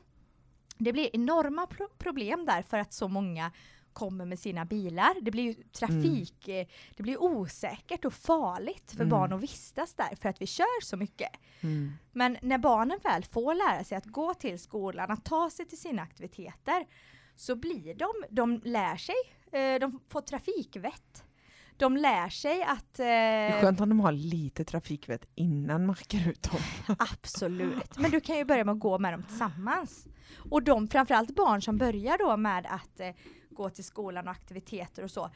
[0.77, 3.51] Det blir enorma pro- problem där för att så många
[3.99, 5.15] kommer med sina bilar.
[5.21, 9.09] Det blir ju trafik, eh, det blir osäkert och farligt för Mm.
[9.09, 11.29] barn att vistas där för att vi kör så mycket.
[11.61, 11.91] mm.
[12.11, 15.77] Men när barnen väl får lära sig att gå till skolan, att ta sig till
[15.79, 16.85] sina aktiviteter,
[17.35, 19.15] så blir de, de lär sig,
[19.51, 21.23] eh, de får trafikvett.
[21.77, 22.93] De lär sig att...
[22.93, 26.61] Det är Eh, skönt om de har lite trafikvett innan man skickar ut dem.
[26.99, 27.97] absolut.
[27.97, 30.07] Men du kan ju börja med att gå med dem tillsammans.
[30.51, 33.09] Och de, framförallt barn som börjar då med att eh,
[33.63, 35.29] gå till skolan och aktiviteter och så,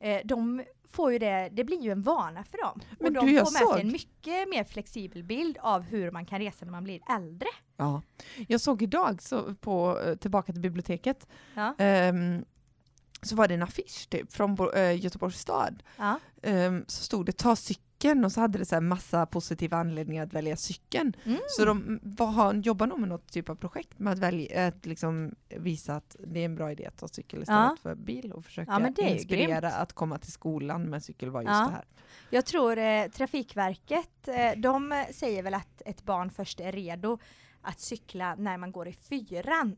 [0.00, 2.80] eh, de får ju det, det blir ju en vana för dem.
[2.98, 6.10] Men och de du, får med såg- sig en mycket mer flexibel bild av hur
[6.10, 7.48] man kan resa när man blir äldre.
[7.76, 8.02] Ja.
[8.48, 11.74] Jag såg idag så på, eh, tillbaka till biblioteket, Ja.
[11.78, 12.44] ehm,
[13.22, 15.82] så var det en affisch typ från eh, Göteborgs stad.
[15.96, 16.18] Ja.
[16.42, 17.86] Ehm, så stod det ta cykeln
[18.24, 21.16] och så hade det så här massa positiva anledningar att välja cykeln.
[21.24, 21.38] Mm.
[21.48, 25.34] Så de var, jobbar nog med något typ av projekt med att, välja, att liksom
[25.56, 27.76] visa att det är en bra idé att ta cykel istället Ja.
[27.82, 29.74] för bil och försöka Ja, inspirera grymt.
[29.74, 31.64] att komma till skolan med cykel var just Ja.
[31.66, 31.84] det här.
[32.30, 37.18] Jag tror eh, Trafikverket, eh, de säger väl att ett barn först är redo
[37.62, 39.76] att cykla när man går i fyran,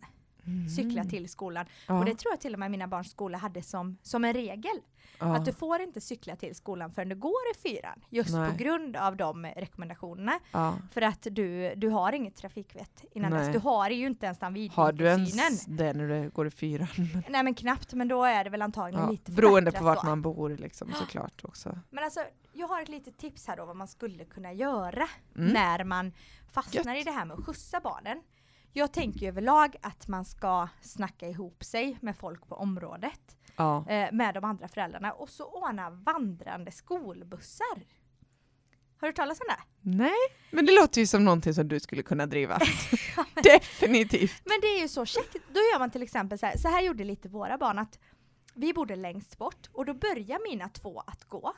[0.76, 1.08] cykla Mm.
[1.08, 1.66] till skolan.
[1.88, 4.80] Och det tror jag till och med mina barns skola hade som, som en regel.
[5.18, 5.36] Ja.
[5.36, 8.04] Att du får inte cykla till skolan förrän du går i fyran.
[8.10, 8.50] Just Nej.
[8.50, 10.38] på grund av de rekommendationerna.
[10.52, 10.74] ja.
[10.92, 13.40] För att du, du har inget trafikvett innan Nej.
[13.44, 13.52] dess.
[13.52, 15.44] Du har ju inte ens den Har du vidvinkelsynen.
[15.44, 16.88] ens det när du går i fyran?
[17.28, 20.08] Nej men knappt, men då är det väl antagligen Ja, lite beroende på vart då.
[20.08, 21.78] man bor liksom såklart också.
[21.90, 22.20] Men alltså,
[22.52, 25.52] jag har ett litet tips här då vad man skulle kunna göra Mm.
[25.52, 26.12] när man
[26.52, 27.00] fastnar Gött.
[27.00, 28.22] i det här med att skjutsa barnen.
[28.72, 33.84] Jag tänker överlag att man ska snacka ihop sig med folk på området, Ja.
[33.88, 37.76] eh, med de andra föräldrarna och så ordna vandrande skolbussar.
[38.96, 39.90] Har du hört talas om det?
[39.96, 40.14] Nej,
[40.50, 42.58] men det låter ju som någonting som du skulle kunna driva.
[43.42, 44.42] Definitivt.
[44.44, 45.32] Men det är ju så käckt.
[45.48, 47.98] Då gör man till exempel så här, så här gjorde lite våra barn att
[48.54, 51.52] vi bodde längst bort och då börjar mina två att gå.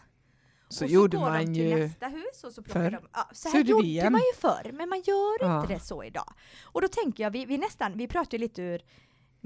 [0.69, 1.77] Så och gjorde så går de man till ju...
[1.87, 2.91] nästa hus och så plockar förr.
[2.91, 3.09] de...
[3.13, 5.61] Ja, så Så här gjorde gjorde man ju förr, men man gör Ja.
[5.63, 6.35] inte det så idag.
[6.63, 8.83] Och då tänker jag, vi, vi nästan, vi pratar ju lite ur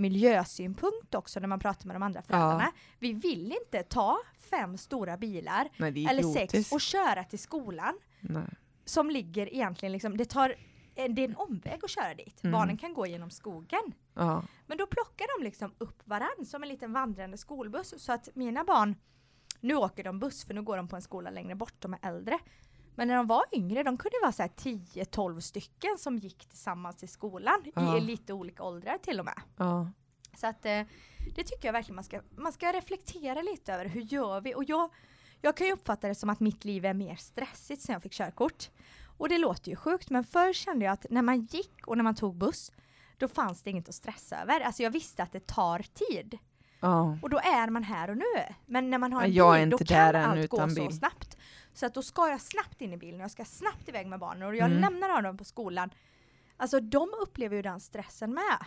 [0.00, 2.72] miljösynpunkt också när man pratar med de andra föräldrarna.
[2.98, 4.18] Vi vill inte ta
[4.50, 7.98] fem stora bilar Nej, eller sex och köra till skolan.
[8.20, 8.44] Nej.
[8.84, 10.54] som ligger egentligen liksom, det tar
[10.94, 12.44] det är en omväg att köra dit.
[12.44, 12.52] Mm.
[12.52, 13.92] Barnen kan gå genom skogen.
[14.14, 14.42] Ja.
[14.66, 18.64] Men då plockar de liksom upp varann som en liten vandrande skolbuss så att mina
[18.64, 18.94] barn,
[19.60, 21.98] nu åker de buss för nu går de på en skola längre bort, de är
[22.02, 22.38] äldre.
[22.94, 26.96] Men när de var yngre, de kunde vara så här 10-12 stycken som gick tillsammans
[26.96, 27.98] till skolan Ja.
[27.98, 29.42] i lite olika åldrar till och med.
[29.56, 29.90] Ja.
[30.36, 30.82] Så att eh,
[31.34, 34.54] det tycker jag verkligen man ska, man ska reflektera lite över hur gör vi?
[34.54, 34.90] Och jag,
[35.40, 38.12] jag kan ju uppfatta det som att mitt liv är mer stressigt sen jag fick
[38.12, 38.70] körkort.
[39.18, 42.04] Och det låter ju sjukt men förr kände jag att när man gick och när
[42.04, 42.72] man tog buss
[43.16, 44.60] då fanns det inget att stressa över.
[44.60, 46.38] Alltså jag visste att det tar tid.
[46.80, 47.18] Ja.
[47.22, 48.54] Och då är man här och nu.
[48.66, 51.36] Men när man har en jag bil, då kan allt gå så snabbt.
[51.74, 54.18] Så att då ska jag snabbt in i bilen och jag ska snabbt iväg med
[54.18, 54.80] barnen och jag Mm.
[54.80, 55.90] lämnar dem på skolan.
[56.56, 58.58] Alltså de upplever ju den stressen med.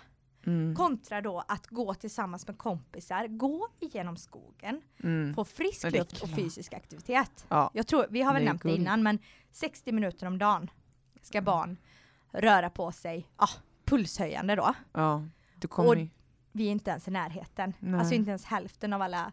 [0.45, 0.75] Mm.
[0.75, 5.33] Kontra då att gå tillsammans med kompisar, gå igenom skogen, Mm.
[5.33, 7.45] få frisk luft och fysisk aktivitet.
[7.49, 7.71] Ja.
[7.73, 9.19] Jag tror, vi har väl Det nämnt det innan, men
[9.51, 10.69] 60 minuter om dagen
[11.21, 11.77] ska barn
[12.31, 13.47] röra på sig, ja,
[13.85, 14.73] pulshöjande då.
[14.93, 15.23] ja.
[16.03, 16.09] Och-.
[16.51, 17.73] Vi är inte ens i närheten.
[17.79, 17.99] Nej.
[17.99, 19.31] Alltså inte ens hälften av alla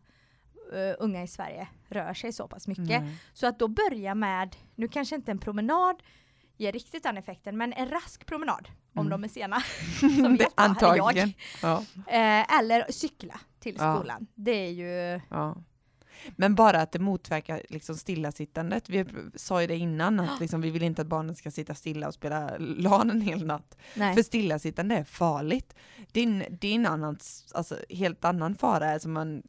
[0.73, 2.87] eh, unga i Sverige rör sig så pass mycket.
[3.03, 3.17] Nej.
[3.33, 6.03] Så att då börja med, nu kanske inte en promenad
[6.57, 9.11] ger riktigt den effekten, men en rask promenad om Mm.
[9.11, 9.61] de är sena.
[10.01, 10.49] som Det-.
[10.55, 11.33] Antagligen.
[11.63, 11.85] Ja.
[12.07, 13.97] Eh, eller cykla till Ja.
[13.97, 14.27] skolan.
[14.35, 15.21] Det är ju...
[15.31, 15.57] Ja.
[16.37, 18.89] Men bara att det motverkar liksom stillasittandet.
[18.89, 19.05] Vi
[19.35, 22.15] sa ju det innan att liksom, vi vill inte att barnen ska sitta stilla och
[22.15, 23.77] spela LAN en hel natt.
[23.95, 24.15] Nej.
[24.15, 25.75] För stillasittande är farligt.
[26.13, 27.19] Det är en, det är en annan,
[27.55, 28.99] alltså, helt annan fara.
[28.99, 29.43] Som man,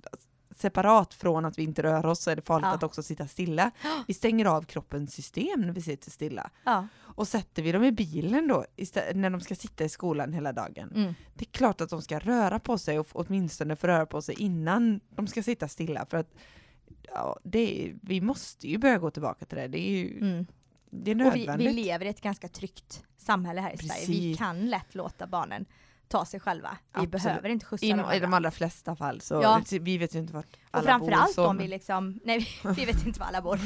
[0.62, 2.74] separat från att vi inte rör oss så är det farligt Ja.
[2.74, 3.72] att också sitta stilla.
[4.07, 6.49] Vi stänger av kroppens system när vi sitter stilla.
[6.64, 6.88] Ja.
[6.99, 10.53] Och sätter vi dem i bilen då, istället, när de ska sitta i skolan hela
[10.53, 10.91] dagen.
[10.95, 11.14] Mm.
[11.34, 14.36] Det är klart att de ska röra på sig och åtminstone få röra på sig
[14.41, 16.05] innan de ska sitta stilla.
[16.05, 16.34] För att
[17.01, 19.68] ja, det vi måste ju börja gå tillbaka till det.
[19.68, 20.45] Det är ju Mm.
[20.89, 21.68] det är Och vi, nödvändigt.
[21.70, 24.01] vi lever i ett ganska tryggt samhälle här i Sverige.
[24.01, 24.38] Vi Precis.
[24.38, 25.66] kan lätt låta barnen
[26.12, 26.70] ta sig själva.
[26.93, 27.12] Vi Absolut.
[27.24, 28.12] behöver inte skjutsa I, dem.
[28.14, 29.62] I de allra flesta fall så Ja.
[29.82, 31.47] vi vet ju inte vart Och alla framförallt bor.
[31.47, 32.47] om vi liksom, nej
[32.78, 33.59] vi- vet inte var alla bor.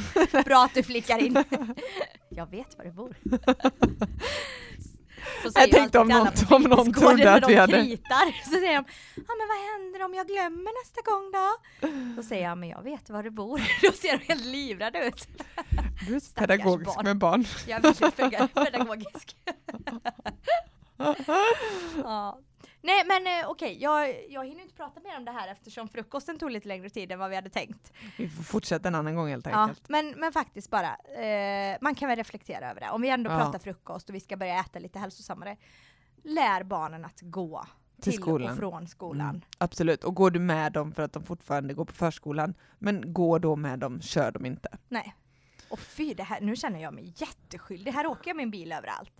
[0.43, 1.33] Bra att du flickar in.
[2.29, 3.15] Jag vet var du bor.
[5.53, 8.43] Säger tänkte om någon- om någon trodde att vi hade- kritar.
[8.43, 8.85] Så säger de,
[9.15, 11.57] ja men vad händer om jag glömmer nästa gång då?
[12.15, 13.61] Då säger jag, men jag vet var du bor.
[13.81, 15.27] Då ser de helt livrädda ut.
[16.07, 17.05] Du är pedagogisk barn.
[17.05, 17.45] med barn.
[17.67, 19.35] Jag är väldigt pedagogisk.
[22.03, 22.39] ja.
[22.81, 26.37] Nej men eh, okej, jag, jag hinner inte prata mer om det här eftersom frukosten
[26.39, 27.93] tog lite längre tid än vad vi hade tänkt.
[28.17, 29.89] Vi får fortsätta en annan gång helt Ja, enkelt.
[29.89, 32.89] men, men faktiskt bara, eh, man kan väl reflektera över det.
[32.89, 33.37] Om vi ändå Ja.
[33.37, 35.57] pratar frukost och vi ska börja äta lite hälsosammare.
[36.23, 37.65] Lär barnen att gå
[38.01, 38.51] Till till, skolan.
[38.51, 39.29] och från skolan.
[39.29, 43.13] Mm, absolut, och går du med dem för att de fortfarande går på förskolan, men
[43.13, 44.69] gå då med dem, kör dem inte.
[44.89, 45.15] Nej.
[45.69, 47.91] Och fy, det här, nu känner jag mig jätteskyldig.
[47.91, 49.11] Här åker jag min bil överallt.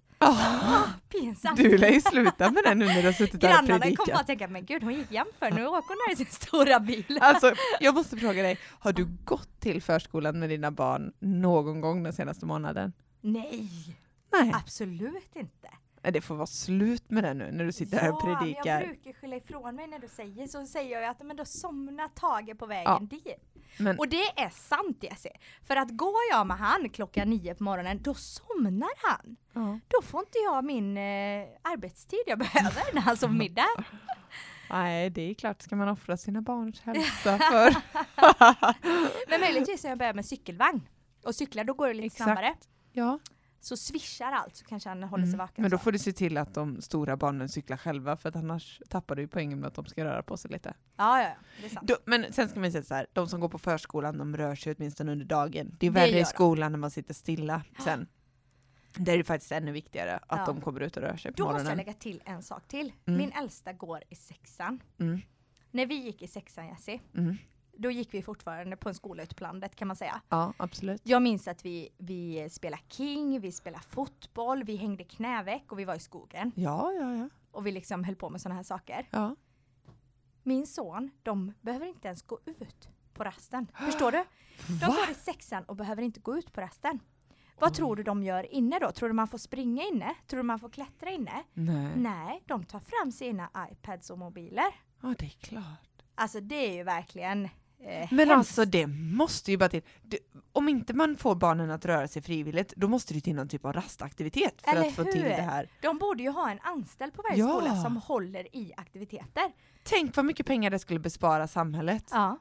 [1.10, 1.58] Pinsamt.
[1.58, 3.80] du lär ju sluta med det nu när du har suttit där och Grannarna kommer
[3.80, 4.20] bara predikat.
[4.22, 7.18] att tänka, men gud hon gick jämför, nu åker hon här i sin stora bil.
[7.22, 12.04] Alltså, jag måste fråga dig, har du gått till förskolan med dina barn någon gång
[12.04, 12.94] den senaste månaden?
[13.22, 13.70] Nej,
[14.32, 15.70] Nej, absolut inte.
[16.04, 18.40] Nej, det får vara slut med det nu när du sitter här och men jag
[18.40, 18.80] predikar.
[18.86, 22.58] brukar skylla ifrån mig när du säger så, säger jag att men då somnar Tage
[22.60, 23.00] på vägen Ja.
[23.10, 23.55] dit.
[23.78, 25.30] Men, Och det är sant Jesse.
[25.64, 29.36] För att går jag med han klockan nio på morgonen, då somnar han.
[29.54, 29.80] ja.
[29.88, 33.68] Då får inte jag min eh, arbetstid jag behöver när han sover middag.
[34.70, 37.76] Nej, det är klart, ska man offra sina barns hälsa för?
[39.30, 40.82] Men möjligtvis när jag börjar med cykelvagn
[41.24, 42.24] och cyklar, då går det lite Exakt.
[42.24, 42.54] snabbare.
[42.92, 43.20] ja.
[43.66, 45.38] Så swishar allt så kanske han håller sig Mm.
[45.38, 45.62] vaken.
[45.62, 48.82] Men då får du se till att de stora barnen cyklar själva, för att annars
[48.90, 50.74] tappar du ju poängen med att de ska röra på sig lite.
[50.96, 51.88] Ja, ja, det är sant.
[51.88, 54.56] Då, men sen ska man säga så här, de som går på förskolan, de rör
[54.56, 55.76] sig åtminstone under dagen.
[55.80, 56.26] Det är värre i de.
[56.26, 58.08] skolan när man sitter stilla sen.
[58.98, 60.46] Där är det faktiskt ännu viktigare att Ja.
[60.46, 61.78] de kommer ut och rör sig på Då måste jag morgonen.
[61.78, 62.92] lägga till en sak till.
[63.06, 63.18] Mm.
[63.18, 64.80] Min äldsta går i sexan.
[65.00, 65.22] Mm,
[65.72, 67.38] När vi gick i sexan Jessie, mm.
[67.78, 70.22] Då gick vi fortfarande på en skola ute på landet kan man säga.
[70.30, 71.02] Ja, absolut.
[71.04, 75.86] Jag minns att vi, vi spelade king, vi spelade fotboll, vi hängde knäveck och vi
[75.86, 76.52] var i skogen.
[76.56, 77.30] Ja, ja, ja.
[77.52, 79.08] Och vi liksom höll på med sådana här saker.
[79.12, 79.36] ja.
[80.44, 83.68] Min son, de behöver inte ens gå ut på rasten.
[83.86, 84.18] Förstår du?
[84.68, 84.96] De Va?
[84.96, 87.00] går i sexan och behöver inte gå ut på rasten.
[87.60, 87.76] Vad Oj.
[87.76, 88.92] tror du de gör inne då?
[88.92, 90.16] Tror du man får springa inne?
[90.28, 91.44] Tror du man får klättra inne?
[91.54, 91.92] Nej.
[91.96, 94.66] Nej, de tar fram sina iPads och mobiler.
[95.02, 96.04] Ja, det är klart.
[96.16, 97.50] Alltså det är ju verkligen
[97.86, 98.32] eh, Men hemskt.
[98.32, 99.82] alltså det måste ju bara till.
[100.02, 100.18] Det,
[100.52, 103.66] om inte man får barnen att röra sig frivilligt, då måste det till någon typ
[103.66, 105.30] av rastaktivitet för Eller att få till hur?
[105.30, 105.70] det här.
[105.82, 107.48] De borde ju ha en anställd på varje Ja.
[107.48, 109.44] skola som håller i aktiviteter.
[109.84, 112.04] Tänk vad mycket pengar det skulle bespara samhället.
[112.12, 112.38] Ja.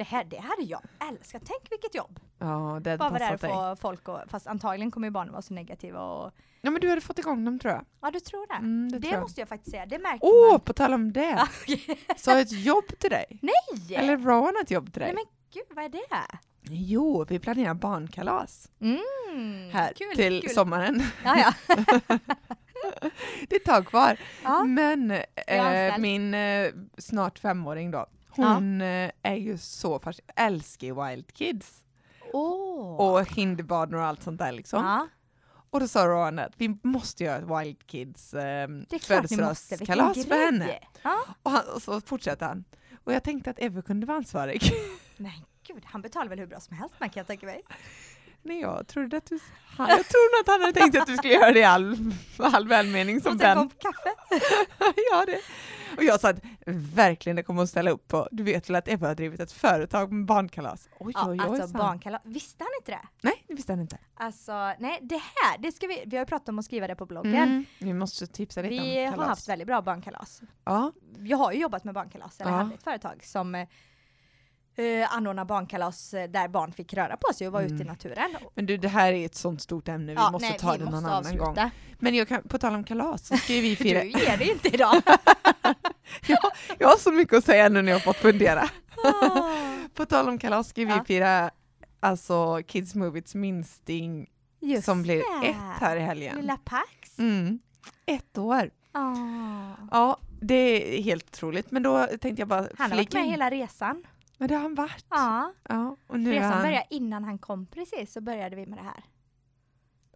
[0.00, 0.80] Det, här, det hade jag
[1.10, 1.42] älskat.
[1.46, 2.20] Tänk vilket jobb!
[2.38, 2.46] Ja,
[2.82, 3.50] det hade Bara där passat dig.
[3.50, 6.88] få folk och, fast antagligen kommer ju barnen vara så negativa och Ja, men du
[6.88, 7.84] hade fått igång dem tror jag.
[8.02, 8.54] Ja du tror det?
[8.54, 9.20] Mm, det det tror jag.
[9.22, 10.60] måste jag faktiskt säga, det märker Åh, man.
[10.60, 11.46] på tal om det!
[12.16, 13.24] Så har jag ett jobb till dig.
[13.42, 13.96] Nej!
[13.96, 15.12] Eller Rowan ett jobb till dig.
[15.14, 16.38] Nej men gud, vad är det?
[16.62, 20.50] Jo, vi planerar barnkalas Mm, här kul, till kul.
[20.50, 21.02] sommaren.
[21.24, 21.36] Ja,
[21.68, 21.76] ja.
[23.48, 24.16] Det är ett tag kvar.
[24.44, 24.64] ja.
[24.64, 25.10] Men
[25.46, 26.66] eh, min eh,
[26.98, 28.06] snart femåring då.
[28.30, 31.84] Hon eh, är ju så fascinerad, älskar ju Wild Kids
[32.32, 32.96] Åh.
[33.00, 34.84] och hinderbanor och allt sånt där liksom.
[34.84, 35.08] ja.
[35.72, 38.68] Och då sa Rowan att vi måste göra ett Wild Kids eh,
[39.00, 40.78] födelsedagskalas för henne.
[41.02, 41.24] Ja.
[41.42, 42.64] Och, han, och så fortsätter han.
[43.04, 44.62] Och jag tänkte att Eve kunde vara ansvarig.
[45.16, 45.32] Men
[45.66, 47.62] gud, han betalar väl hur bra som helst man kan jag tänka mig.
[48.42, 49.38] Nej, jag trodde att du...
[49.76, 51.96] Han, jag tror nog att han hade tänkt att du skulle göra det i all,
[52.38, 53.56] all välmening som Och vän.
[53.56, 54.14] kom kaffe.
[55.10, 55.38] ja, det.
[55.96, 56.40] Och jag sa att
[56.94, 58.28] verkligen det kommer att ställa upp på.
[58.30, 60.88] Du vet väl att Eva har drivit ett företag med barnkalas?
[60.98, 61.60] Oj, Ja, oj, oj.
[61.60, 63.08] alltså barnkalas, visste han inte det?
[63.28, 63.98] Nej, det visste han inte.
[64.14, 66.96] Alltså, nej det här, det ska vi, vi har ju pratat om att skriva det
[66.96, 67.34] på bloggen.
[67.34, 69.28] Mm, vi måste tipsa lite Vi om har kalas.
[69.28, 70.40] haft väldigt bra barnkalas.
[70.64, 72.56] Ja, Jag har ju jobbat med barnkalas, eller Ja.
[72.56, 73.66] hade ett företag som
[74.80, 77.86] eh, anordnar barnkalas eh, där barn fick röra på sig och vara ute i Mm.
[77.86, 78.36] naturen.
[78.54, 80.06] men du, det här är ett sånt stort ämne.
[80.12, 81.44] Vi Ja, måste nej, ta vi det någon måste annan avsluta.
[81.62, 81.70] gång.
[81.98, 84.00] Men jag kan, på tal om kalas så ska ju vi fira...
[84.00, 84.94] Du ger det inte idag.
[86.26, 86.38] jag,
[86.78, 88.68] jag har så mycket att säga nu när jag har fått fundera.
[89.04, 89.46] Åh.
[89.94, 91.04] På tal om kalas ska vi Ja.
[91.04, 91.50] fira
[92.00, 94.26] alltså Kids Movies minsting
[94.60, 96.36] Just som blir ett här i helgen.
[96.36, 97.18] Lilla Pax.
[97.18, 97.58] Mm.
[98.06, 98.70] Ett år.
[98.94, 99.72] Åh.
[99.90, 100.54] Ja, det
[100.98, 101.70] är helt otroligt.
[101.70, 103.30] Men då tänkte jag bara Han har varit flika med in.
[103.30, 104.04] hela resan.
[104.40, 105.06] Men det har han varit.
[105.10, 105.52] Ja.
[105.68, 106.62] Ja, och nu Resan han...
[106.62, 109.04] började innan han kom precis, så började vi med det här.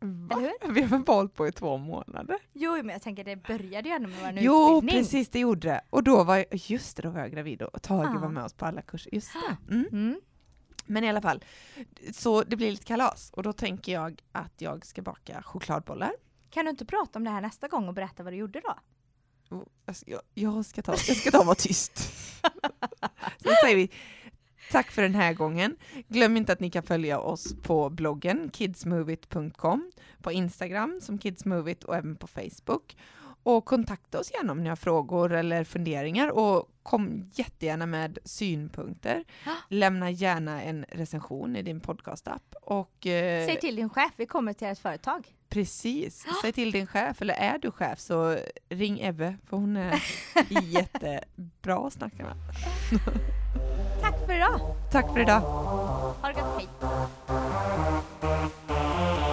[0.01, 0.37] Va?
[0.37, 0.73] Eller hur?
[0.73, 2.39] Vi har väl hållit på i två månader.
[2.53, 5.03] Jo, men jag tänker det började ju ändå med vår Jo, utbildning.
[5.05, 5.81] precis det gjorde det.
[5.91, 8.19] Och då var jag, just det, då var jag gravid och Tage Ja.
[8.21, 9.15] var med oss på alla kurser.
[9.15, 9.75] Just det.
[9.75, 9.87] Mm.
[9.93, 10.21] Mm.
[10.87, 11.45] Men i alla fall,
[12.13, 16.13] så det blir lite kalas och då tänker jag att jag ska baka chokladbollar.
[16.51, 18.75] Kan du inte prata om det här nästa gång och berätta vad du gjorde då?
[19.87, 21.99] Jag ska, jag, jag ska ta, jag ska ta vara tyst.
[23.43, 23.91] Så säger vi
[24.71, 25.77] tack för den här gången.
[26.09, 29.91] Glöm inte att ni kan följa oss på bloggen kidsmovit.com,
[30.23, 32.97] på Instagram som kidsmovit och även på Facebook.
[33.43, 39.25] Och kontakta oss gärna om ni har frågor eller funderingar och kom jättegärna med synpunkter.
[39.69, 44.53] Lämna gärna en recension i din podcastapp och eh, Säg till din chef, vi kommer
[44.53, 45.27] till ert företag.
[45.55, 46.27] Precis.
[46.43, 48.39] Säg till din chef, eller är du chef så
[48.69, 50.03] ring Ebbe för hon är
[50.49, 52.37] jättebra att snacka med.
[54.01, 54.77] Tack för idag.
[54.93, 55.41] Tack för idag.
[55.41, 56.69] Ha det gott.
[57.29, 59.24] Hej.